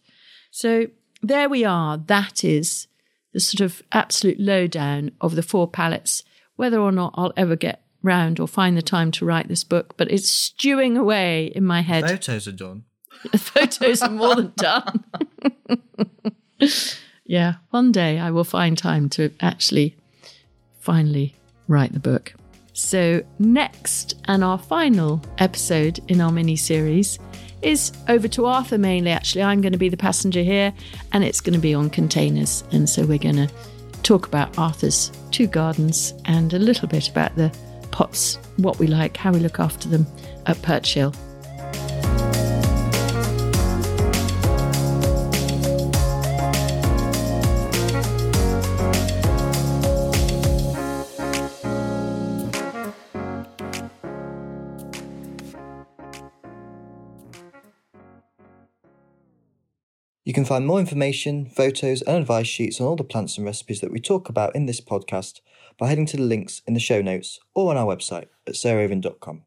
So 0.51 0.87
there 1.21 1.49
we 1.49 1.65
are. 1.65 1.97
That 1.97 2.45
is 2.45 2.87
the 3.33 3.41
sort 3.41 3.59
of 3.59 3.83
absolute 3.91 4.39
lowdown 4.39 5.11
of 5.19 5.35
the 5.35 5.43
four 5.43 5.67
palettes. 5.67 6.23
Whether 6.55 6.79
or 6.79 6.93
not 6.93 7.13
I'll 7.17 7.33
ever 7.35 7.57
get 7.57 7.82
round 8.03 8.39
or 8.39 8.47
find 8.47 8.77
the 8.77 8.81
time 8.81 9.11
to 9.13 9.25
write 9.25 9.47
this 9.47 9.63
book, 9.63 9.95
but 9.97 10.11
it's 10.11 10.29
stewing 10.29 10.97
away 10.97 11.45
in 11.55 11.65
my 11.65 11.81
head. 11.81 12.07
Photos 12.07 12.47
are 12.47 12.51
done. 12.51 12.83
Photos 13.37 14.01
are 14.01 14.09
more 14.09 14.35
than 14.35 14.53
done. 14.57 15.03
yeah, 17.25 17.55
one 17.69 17.91
day 17.91 18.19
I 18.19 18.31
will 18.31 18.43
find 18.43 18.77
time 18.77 19.09
to 19.09 19.31
actually 19.39 19.95
finally 20.79 21.35
write 21.67 21.93
the 21.93 21.99
book. 21.99 22.33
So, 22.73 23.23
next 23.39 24.15
and 24.25 24.43
our 24.43 24.57
final 24.57 25.21
episode 25.37 25.99
in 26.07 26.19
our 26.19 26.31
mini 26.31 26.55
series 26.55 27.19
is 27.61 27.91
over 28.09 28.27
to 28.29 28.45
Arthur 28.45 28.79
mainly. 28.79 29.11
Actually, 29.11 29.43
I'm 29.43 29.61
going 29.61 29.73
to 29.73 29.79
be 29.79 29.89
the 29.89 29.97
passenger 29.97 30.41
here, 30.41 30.73
and 31.11 31.23
it's 31.23 31.39
going 31.39 31.53
to 31.53 31.59
be 31.59 31.75
on 31.75 31.91
containers. 31.91 32.63
And 32.71 32.89
so, 32.89 33.05
we're 33.05 33.19
going 33.19 33.35
to 33.35 33.49
talk 34.01 34.25
about 34.25 34.57
Arthur's 34.57 35.11
two 35.31 35.47
gardens 35.47 36.15
and 36.25 36.53
a 36.53 36.59
little 36.59 36.87
bit 36.87 37.09
about 37.09 37.35
the 37.35 37.55
pots, 37.93 38.39
what 38.57 38.79
we 38.79 38.87
like, 38.87 39.15
how 39.15 39.31
we 39.31 39.39
look 39.39 39.59
after 39.59 39.87
them 39.87 40.05
at 40.47 40.59
Perch 40.63 40.95
Hill. 40.95 41.13
You 60.25 60.33
can 60.33 60.45
find 60.45 60.65
more 60.65 60.79
information, 60.79 61.45
photos, 61.45 62.01
and 62.01 62.17
advice 62.17 62.47
sheets 62.47 62.81
on 62.81 62.87
all 62.87 62.95
the 62.95 63.03
plants 63.03 63.37
and 63.37 63.45
recipes 63.45 63.81
that 63.81 63.91
we 63.91 63.99
talk 63.99 64.29
about 64.29 64.55
in 64.55 64.65
this 64.65 64.81
podcast 64.81 65.41
by 65.77 65.87
heading 65.87 66.05
to 66.07 66.17
the 66.17 66.23
links 66.23 66.61
in 66.67 66.73
the 66.73 66.79
show 66.79 67.01
notes 67.01 67.39
or 67.53 67.71
on 67.71 67.77
our 67.77 67.85
website 67.85 68.27
at 68.47 68.55
sarahraven.com. 68.55 69.43